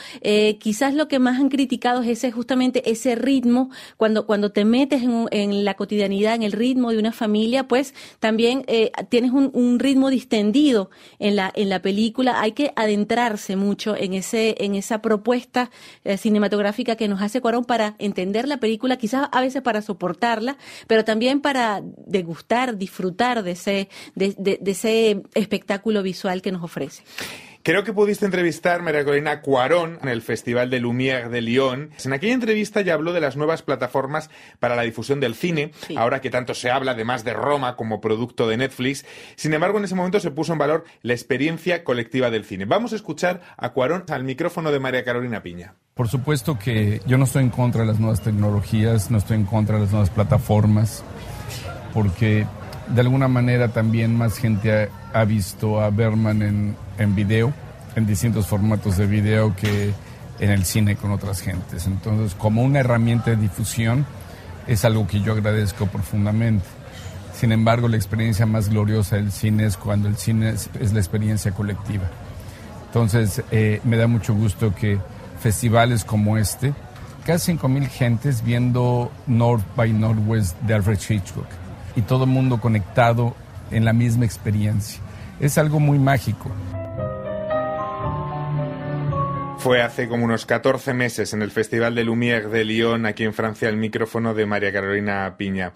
quizás 0.57 0.95
lo 0.95 1.07
que 1.07 1.19
más 1.19 1.39
han 1.39 1.49
criticado 1.49 2.01
es 2.01 2.09
ese, 2.09 2.31
justamente 2.31 2.89
ese 2.89 3.13
ritmo 3.13 3.69
cuando, 3.97 4.25
cuando 4.25 4.51
te 4.51 4.65
metes 4.65 5.03
en, 5.03 5.27
en 5.29 5.63
la 5.63 5.75
cotidianidad 5.75 6.38
en 6.39 6.43
el 6.43 6.52
ritmo 6.54 6.91
de 6.91 6.97
una 6.97 7.12
familia, 7.12 7.67
pues 7.67 7.93
también 8.19 8.63
eh, 8.67 8.91
tienes 9.10 9.32
un, 9.32 9.80
ritmo 9.80 10.10
distendido 10.10 10.89
en 11.19 11.36
la, 11.36 11.52
en 11.56 11.69
la 11.69 11.82
película. 11.82 12.41
Hay 12.41 12.54
que 12.54 12.71
adentrarse 12.75 13.56
mucho 13.56 13.95
en, 13.95 14.13
ese, 14.13 14.56
en 14.60 14.75
esa 14.75 15.02
propuesta 15.02 15.69
eh, 16.04 16.17
cinematográfica 16.17 16.95
que 16.95 17.08
nos 17.08 17.21
hace 17.21 17.41
Cuarón 17.41 17.65
para 17.65 17.95
entender 17.99 18.47
la 18.47 18.58
película, 18.58 18.97
quizás 18.97 19.30
a 19.32 19.41
veces 19.41 19.62
para 19.62 19.82
soportarla, 19.82 20.58
pero 20.88 21.06
también 21.06 21.41
para 21.41 21.82
degustar, 22.06 22.78
disfrutar 22.78 23.43
de 23.43 23.52
ese, 23.52 23.89
de 24.15 24.60
ese 24.65 25.23
espectáculo 25.34 26.04
visual 26.04 26.41
que 26.41 26.52
nos 26.52 26.63
ofrece. 26.63 27.04
Creo 27.61 27.83
que 27.83 27.91
pudiste 27.91 28.25
entrevistar, 28.25 28.81
María 28.81 29.03
Corina 29.03 29.41
Cuarón, 29.41 29.99
en 30.01 30.07
el 30.07 30.21
Festival 30.21 30.69
de 30.69 30.79
Lumière 30.79 31.27
de 31.27 31.41
Lyon. 31.41 31.89
En 32.05 32.13
aquella 32.13 32.33
entrevista 32.33 32.79
ya 32.79 32.93
habló 32.93 33.11
de 33.11 33.19
las 33.19 33.35
nuevas 33.35 33.63
plataformas 33.63 34.29
para 34.59 34.77
la 34.77 34.83
difusión 34.83 35.19
del 35.19 35.35
cine, 35.35 35.73
ahora 35.97 36.21
que 36.21 36.29
tanto 36.29 36.53
se 36.53 36.71
habla 36.71 36.91
además 36.91 37.25
de 37.25 37.33
Roma 37.33 37.75
como 37.75 37.99
producto 37.99 38.47
de 38.47 38.55
Netflix. 38.55 39.05
Sin 39.35 39.53
embargo, 39.53 39.77
en 39.77 39.83
ese 39.83 39.95
momento 39.95 40.21
se 40.21 40.31
puso 40.31 40.53
en 40.53 40.59
valor 40.59 40.85
la 41.01 41.11
experiencia 41.11 41.83
colectiva 41.83 42.29
del 42.29 42.45
cine. 42.45 42.63
Vamos 42.63 42.93
a 42.93 42.95
escuchar 42.95 43.41
a 43.57 43.73
Cuarón 43.73 44.05
al 44.09 44.23
micrófono 44.23 44.71
de 44.71 44.79
María 44.79 45.03
Carolina 45.03 45.43
Piña. 45.43 45.75
Por 45.95 46.07
supuesto 46.07 46.57
que 46.57 47.01
yo 47.05 47.17
no 47.17 47.25
estoy 47.25 47.43
en 47.43 47.49
contra 47.49 47.81
de 47.81 47.87
las 47.87 47.99
nuevas 47.99 48.21
tecnologías, 48.21 49.11
no 49.11 49.17
estoy 49.17 49.35
en 49.35 49.45
contra 49.45 49.75
de 49.75 49.81
las 49.81 49.91
nuevas 49.91 50.09
plataformas, 50.09 51.03
porque 51.93 52.47
de 52.87 53.01
alguna 53.01 53.27
manera 53.27 53.67
también 53.67 54.15
más 54.15 54.37
gente 54.37 54.89
ha, 55.13 55.25
visto 55.25 55.81
a 55.81 55.89
Berman 55.89 56.41
en, 56.41 56.75
en 56.99 57.15
video, 57.15 57.51
en 57.95 58.05
distintos 58.05 58.45
formatos 58.45 58.97
de 58.97 59.07
video 59.07 59.55
que 59.55 59.91
en 60.39 60.51
el 60.51 60.65
cine 60.65 60.95
con 60.95 61.12
otras 61.12 61.41
gentes. 61.41 61.88
Entonces, 61.88 62.35
como 62.35 62.62
una 62.62 62.79
herramienta 62.79 63.31
de 63.31 63.38
difusión, 63.38 64.05
es 64.67 64.85
algo 64.85 65.07
que 65.07 65.21
yo 65.21 65.33
agradezco 65.33 65.88
profundamente. 65.88 66.65
Sin 67.33 67.51
embargo, 67.51 67.88
la 67.88 67.97
experiencia 67.97 68.45
más 68.45 68.69
gloriosa 68.69 69.15
del 69.15 69.31
cine 69.31 69.65
es 69.65 69.77
cuando 69.77 70.07
el 70.07 70.17
cine 70.17 70.49
es, 70.49 70.93
la 70.93 70.99
experiencia 70.99 71.51
colectiva. 71.51 72.03
Entonces, 72.88 73.43
eh, 73.51 73.81
me 73.83 73.97
da 73.97 74.07
mucho 74.07 74.33
gusto 74.33 74.75
que 74.75 74.99
festivales 75.39 76.03
como 76.03 76.38
este, 76.38 76.73
casi 77.25 77.53
5.000 77.53 77.88
gentes 77.88 78.43
viendo 78.43 79.12
North 79.27 79.63
by 79.75 79.93
Northwest 79.93 80.59
de 80.62 80.73
Alfred 80.73 80.99
Hitchcock 81.07 81.47
y 81.95 82.01
todo 82.01 82.25
el 82.25 82.29
mundo 82.29 82.59
conectado 82.59 83.35
en 83.71 83.85
la 83.85 83.93
misma 83.93 84.25
experiencia. 84.25 84.99
Es 85.39 85.57
algo 85.57 85.79
muy 85.79 85.97
mágico. 85.99 86.51
Fue 89.59 89.81
hace 89.81 90.07
como 90.07 90.23
unos 90.23 90.45
14 90.45 90.93
meses 90.93 91.33
en 91.33 91.41
el 91.41 91.51
Festival 91.51 91.93
de 91.93 92.05
Lumière 92.05 92.47
de 92.47 92.63
Lyon, 92.63 93.05
aquí 93.05 93.25
en 93.25 93.33
Francia, 93.33 93.67
el 93.67 93.75
micrófono 93.75 94.33
de 94.33 94.45
María 94.45 94.71
Carolina 94.71 95.35
Piña. 95.37 95.73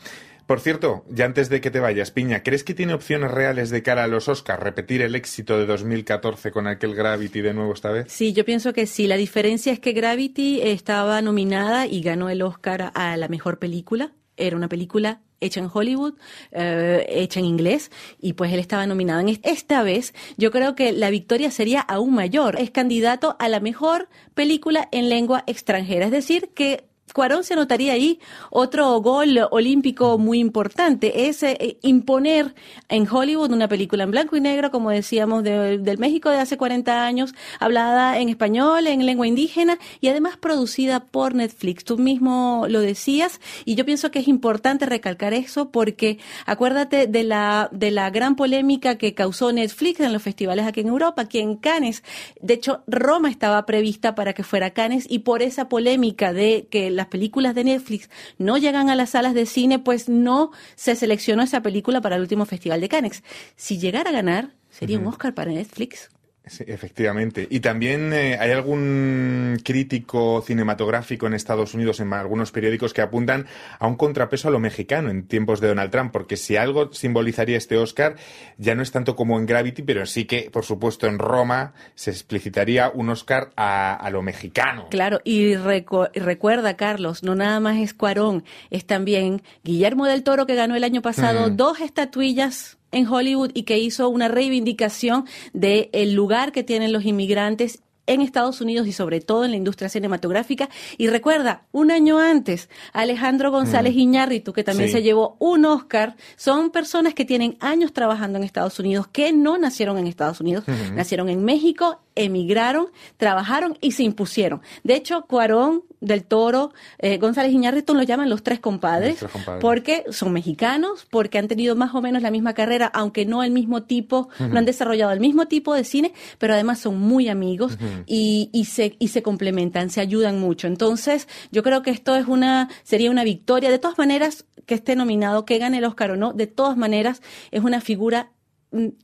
Por 0.47 0.61
cierto, 0.61 1.03
ya 1.09 1.25
antes 1.25 1.49
de 1.49 1.59
que 1.59 1.69
te 1.69 1.81
vayas, 1.81 2.11
Piña, 2.11 2.43
¿crees 2.43 2.63
que 2.63 2.73
tiene 2.73 2.93
opciones 2.93 3.31
reales 3.31 3.69
de 3.71 3.83
cara 3.83 4.05
a 4.05 4.07
los 4.07 4.29
Oscars 4.29 4.63
repetir 4.63 5.01
el 5.01 5.15
éxito 5.15 5.59
de 5.59 5.65
2014 5.65 6.51
con 6.51 6.67
aquel 6.67 6.95
Gravity 6.95 7.41
de 7.41 7.53
nuevo 7.53 7.73
esta 7.73 7.91
vez? 7.91 8.05
Sí, 8.07 8.31
yo 8.31 8.45
pienso 8.45 8.71
que 8.71 8.87
sí. 8.87 9.05
La 9.05 9.17
diferencia 9.17 9.73
es 9.73 9.79
que 9.79 9.91
Gravity 9.91 10.61
estaba 10.61 11.21
nominada 11.21 11.85
y 11.85 12.01
ganó 12.01 12.29
el 12.29 12.41
Oscar 12.41 12.91
a 12.95 13.17
la 13.17 13.27
mejor 13.27 13.59
película. 13.59 14.13
Era 14.37 14.55
una 14.55 14.69
película 14.69 15.22
hecha 15.43 15.59
en 15.59 15.69
Hollywood, 15.71 16.13
eh, 16.51 17.05
hecha 17.09 17.39
en 17.39 17.45
inglés, 17.45 17.91
y 18.19 18.33
pues 18.33 18.51
él 18.53 18.59
estaba 18.59 18.85
nominado. 18.87 19.19
En 19.19 19.39
esta 19.43 19.83
vez 19.83 20.13
yo 20.37 20.51
creo 20.51 20.75
que 20.75 20.91
la 20.91 21.09
victoria 21.09 21.51
sería 21.51 21.81
aún 21.81 22.13
mayor. 22.13 22.59
Es 22.59 22.71
candidato 22.71 23.35
a 23.39 23.49
la 23.49 23.59
mejor 23.59 24.09
película 24.33 24.87
en 24.91 25.09
lengua 25.09 25.43
extranjera, 25.47 26.05
es 26.05 26.11
decir, 26.11 26.49
que 26.53 26.85
Cuarón 27.11 27.43
se 27.43 27.53
anotaría 27.53 27.93
ahí 27.93 28.19
otro 28.49 28.99
gol 29.01 29.39
olímpico 29.51 30.17
muy 30.17 30.39
importante, 30.39 31.27
es 31.27 31.43
eh, 31.43 31.77
imponer 31.81 32.55
en 32.89 33.07
Hollywood 33.07 33.51
una 33.51 33.67
película 33.67 34.03
en 34.03 34.11
blanco 34.11 34.35
y 34.35 34.41
negro, 34.41 34.71
como 34.71 34.89
decíamos, 34.89 35.43
del 35.43 35.97
México 35.99 36.29
de 36.29 36.37
hace 36.37 36.57
40 36.57 37.05
años, 37.05 37.35
hablada 37.59 38.17
en 38.19 38.29
español, 38.29 38.87
en 38.87 39.05
lengua 39.05 39.27
indígena 39.27 39.77
y 40.01 40.07
además 40.07 40.37
producida 40.37 41.01
por 41.01 41.35
Netflix. 41.35 41.83
Tú 41.83 41.97
mismo 41.97 42.65
lo 42.69 42.79
decías 42.79 43.41
y 43.65 43.75
yo 43.75 43.85
pienso 43.85 44.09
que 44.09 44.19
es 44.19 44.27
importante 44.27 44.85
recalcar 44.85 45.33
eso 45.33 45.69
porque 45.69 46.19
acuérdate 46.45 47.05
de 47.05 47.23
la, 47.23 47.69
de 47.71 47.91
la 47.91 48.09
gran 48.09 48.35
polémica 48.35 48.97
que 48.97 49.13
causó 49.13 49.51
Netflix 49.51 49.99
en 49.99 50.13
los 50.13 50.23
festivales 50.23 50.65
aquí 50.65 50.79
en 50.79 50.87
Europa, 50.87 51.23
aquí 51.23 51.39
en 51.39 51.57
Cannes. 51.57 52.03
De 52.41 52.55
hecho, 52.55 52.83
Roma 52.87 53.29
estaba 53.29 53.65
prevista 53.65 54.15
para 54.15 54.33
que 54.33 54.43
fuera 54.43 54.71
Cannes 54.71 55.05
y 55.09 55.19
por 55.19 55.41
esa 55.41 55.69
polémica 55.69 56.33
de 56.33 56.67
que 56.71 56.92
las 56.93 57.07
películas 57.07 57.55
de 57.55 57.63
Netflix 57.63 58.09
no 58.37 58.57
llegan 58.57 58.89
a 58.89 58.95
las 58.95 59.11
salas 59.11 59.33
de 59.33 59.45
cine, 59.45 59.79
pues 59.79 60.09
no 60.09 60.51
se 60.75 60.95
seleccionó 60.95 61.43
esa 61.43 61.61
película 61.61 62.01
para 62.01 62.15
el 62.15 62.21
último 62.21 62.45
Festival 62.45 62.81
de 62.81 62.89
Cannes. 62.89 63.23
Si 63.55 63.79
llegara 63.79 64.09
a 64.09 64.13
ganar, 64.13 64.51
sería 64.69 64.99
un 64.99 65.07
Oscar 65.07 65.33
para 65.33 65.51
Netflix. 65.51 66.09
Sí, 66.45 66.65
efectivamente. 66.67 67.47
Y 67.49 67.61
también 67.61 68.11
eh, 68.11 68.37
hay 68.37 68.51
algún 68.51 69.61
crítico 69.63 70.43
cinematográfico 70.45 71.25
en 71.25 71.33
Estados 71.33 71.73
Unidos, 71.73 72.01
en 72.01 72.11
algunos 72.11 72.51
periódicos, 72.51 72.93
que 72.93 73.01
apuntan 73.01 73.45
a 73.79 73.87
un 73.87 73.95
contrapeso 73.95 74.49
a 74.49 74.51
lo 74.51 74.59
mexicano 74.59 75.09
en 75.09 75.25
tiempos 75.25 75.61
de 75.61 75.69
Donald 75.69 75.89
Trump, 75.89 76.11
porque 76.11 76.35
si 76.35 76.57
algo 76.57 76.91
simbolizaría 76.91 77.55
este 77.55 77.77
Oscar, 77.77 78.17
ya 78.57 78.75
no 78.75 78.83
es 78.83 78.91
tanto 78.91 79.15
como 79.15 79.39
en 79.39 79.45
Gravity, 79.45 79.83
pero 79.83 80.05
sí 80.05 80.25
que, 80.25 80.49
por 80.51 80.65
supuesto, 80.65 81.07
en 81.07 81.17
Roma 81.17 81.73
se 81.95 82.11
explicitaría 82.11 82.89
un 82.89 83.09
Oscar 83.09 83.51
a, 83.55 84.09
lo 84.11 84.21
mexicano. 84.21 84.87
Claro, 84.91 85.21
y 85.23 85.55
recuerda, 85.55 86.75
Carlos, 86.75 87.23
no 87.23 87.35
nada 87.35 87.61
más 87.61 87.77
es 87.77 87.93
Cuarón, 87.93 88.43
es 88.69 88.85
también 88.85 89.43
Guillermo 89.63 90.07
del 90.07 90.23
Toro, 90.23 90.45
que 90.45 90.55
ganó 90.55 90.75
el 90.75 90.83
año 90.83 91.01
pasado 91.01 91.49
dos 91.49 91.79
estatuillas 91.79 92.77
en 92.93 93.07
Hollywood 93.07 93.51
y 93.53 93.63
que 93.63 93.79
hizo 93.79 94.09
una 94.09 94.27
reivindicación 94.27 95.25
del 95.53 95.89
el 95.91 96.13
lugar 96.13 96.51
que 96.51 96.63
tienen 96.63 96.93
los 96.93 97.05
inmigrantes 97.05 97.81
en 98.05 98.21
Estados 98.21 98.61
Unidos 98.61 98.87
y 98.87 98.91
sobre 98.91 99.21
todo 99.21 99.45
en 99.45 99.51
la 99.51 99.57
industria 99.57 99.89
cinematográfica. 99.89 100.69
Y 100.97 101.07
recuerda, 101.07 101.63
un 101.71 101.91
año 101.91 102.19
antes, 102.19 102.69
Alejandro 102.91 103.51
González 103.51 103.95
mm. 103.95 103.99
Iñárritu, 103.99 104.53
que 104.53 104.63
también 104.63 104.91
se 104.91 105.01
llevó 105.01 105.37
un 105.39 105.65
Oscar, 105.65 106.15
son 106.35 106.69
personas 106.69 107.13
que 107.13 107.25
tienen 107.25 107.57
años 107.59 107.93
trabajando 107.93 108.37
en 108.37 108.43
Estados 108.43 108.79
Unidos, 108.79 109.07
que 109.07 109.31
no 109.31 109.57
nacieron 109.57 109.97
en 109.97 110.07
Estados 110.07 110.41
Unidos, 110.41 110.65
nacieron 110.93 111.29
en 111.29 111.43
México, 111.43 112.01
emigraron, 112.15 112.87
trabajaron 113.17 113.77
y 113.81 113.91
se 113.91 114.03
impusieron. 114.03 114.61
De 114.83 114.95
hecho, 114.95 115.25
Cuarón, 115.27 115.83
del 116.03 116.25
Toro, 116.25 116.73
eh, 116.99 117.17
González 117.17 117.53
Iñárritu 117.53 117.93
lo 117.93 118.03
llaman 118.03 118.29
los 118.29 118.43
tres 118.43 118.59
compadres, 118.59 119.25
porque 119.61 120.03
son 120.09 120.33
mexicanos, 120.33 121.07
porque 121.09 121.37
han 121.37 121.47
tenido 121.47 121.75
más 121.75 121.95
o 121.95 122.01
menos 122.01 122.21
la 122.21 122.29
misma 122.29 122.53
carrera, 122.53 122.87
aunque 122.87 123.25
no 123.25 123.41
el 123.41 123.51
mismo 123.51 123.83
tipo, 123.83 124.29
no 124.39 124.59
han 124.59 124.65
desarrollado 124.65 125.11
el 125.13 125.19
mismo 125.19 125.47
tipo 125.47 125.73
de 125.73 125.83
cine, 125.83 126.13
pero 126.37 126.53
además 126.53 126.79
son 126.79 126.99
muy 126.99 127.29
amigos 127.29 127.77
y, 128.05 128.49
y, 128.51 128.65
se, 128.65 128.95
y 128.99 129.07
se 129.07 129.23
complementan, 129.23 129.89
se 129.89 130.01
ayudan 130.01 130.39
mucho. 130.39 130.67
Entonces, 130.67 131.27
yo 131.51 131.63
creo 131.63 131.81
que 131.81 131.91
esto 131.91 132.15
es 132.15 132.27
una, 132.27 132.69
sería 132.83 133.09
una 133.09 133.23
victoria. 133.23 133.71
De 133.71 133.79
todas 133.79 133.97
maneras, 133.97 134.45
que 134.65 134.75
esté 134.75 134.95
nominado, 134.95 135.45
que 135.45 135.57
gane 135.57 135.77
el 135.77 135.85
Oscar 135.85 136.11
o 136.11 136.17
no, 136.17 136.33
de 136.33 136.47
todas 136.47 136.77
maneras, 136.77 137.21
es 137.51 137.63
una 137.63 137.81
figura 137.81 138.31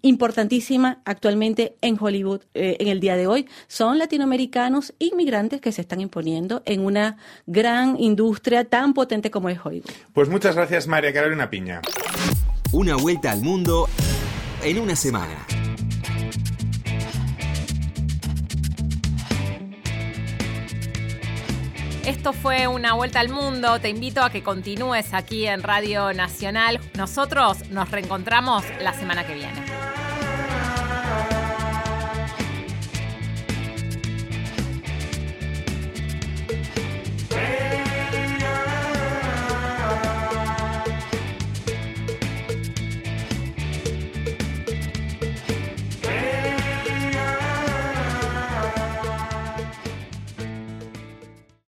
importantísima 0.02 1.02
actualmente 1.06 1.76
en 1.82 1.98
Hollywood 2.00 2.42
eh, 2.54 2.78
en 2.80 2.88
el 2.88 3.00
día 3.00 3.16
de 3.16 3.28
hoy 3.28 3.48
son 3.68 3.98
latinoamericanos 3.98 4.94
inmigrantes 5.00 5.62
que 5.62 5.72
se 5.72 5.82
están 5.82 6.02
imponiendo 6.02 6.62
en 6.66 6.82
una 6.82 7.18
gran 7.46 8.00
industria 8.00 8.66
tan 8.66 8.94
potente 8.94 9.32
como 9.32 9.50
es 9.50 9.60
Hollywood. 9.64 9.90
Pues 10.14 10.30
muchas 10.30 10.56
gracias 10.56 10.88
María 10.88 11.14
Carolina 11.14 11.50
Piña. 11.50 11.82
Una 12.72 12.96
vuelta 12.96 13.32
al 13.32 13.42
mundo 13.42 13.88
en 14.64 14.80
una 14.80 14.96
semana. 14.96 15.46
Esto 22.06 22.34
fue 22.34 22.68
una 22.68 22.94
vuelta 22.94 23.20
al 23.20 23.30
mundo. 23.30 23.80
Te 23.80 23.90
invito 23.90 24.24
a 24.24 24.30
que 24.30 24.42
continúes 24.42 25.14
aquí 25.14 25.46
en 25.46 25.62
Radio 25.62 26.14
Nacional. 26.14 26.80
Nosotros 26.98 27.70
nos 27.70 27.92
reencontramos 27.92 28.64
la 28.82 28.94
semana 28.94 29.28
que 29.28 29.36
viene. 29.36 29.69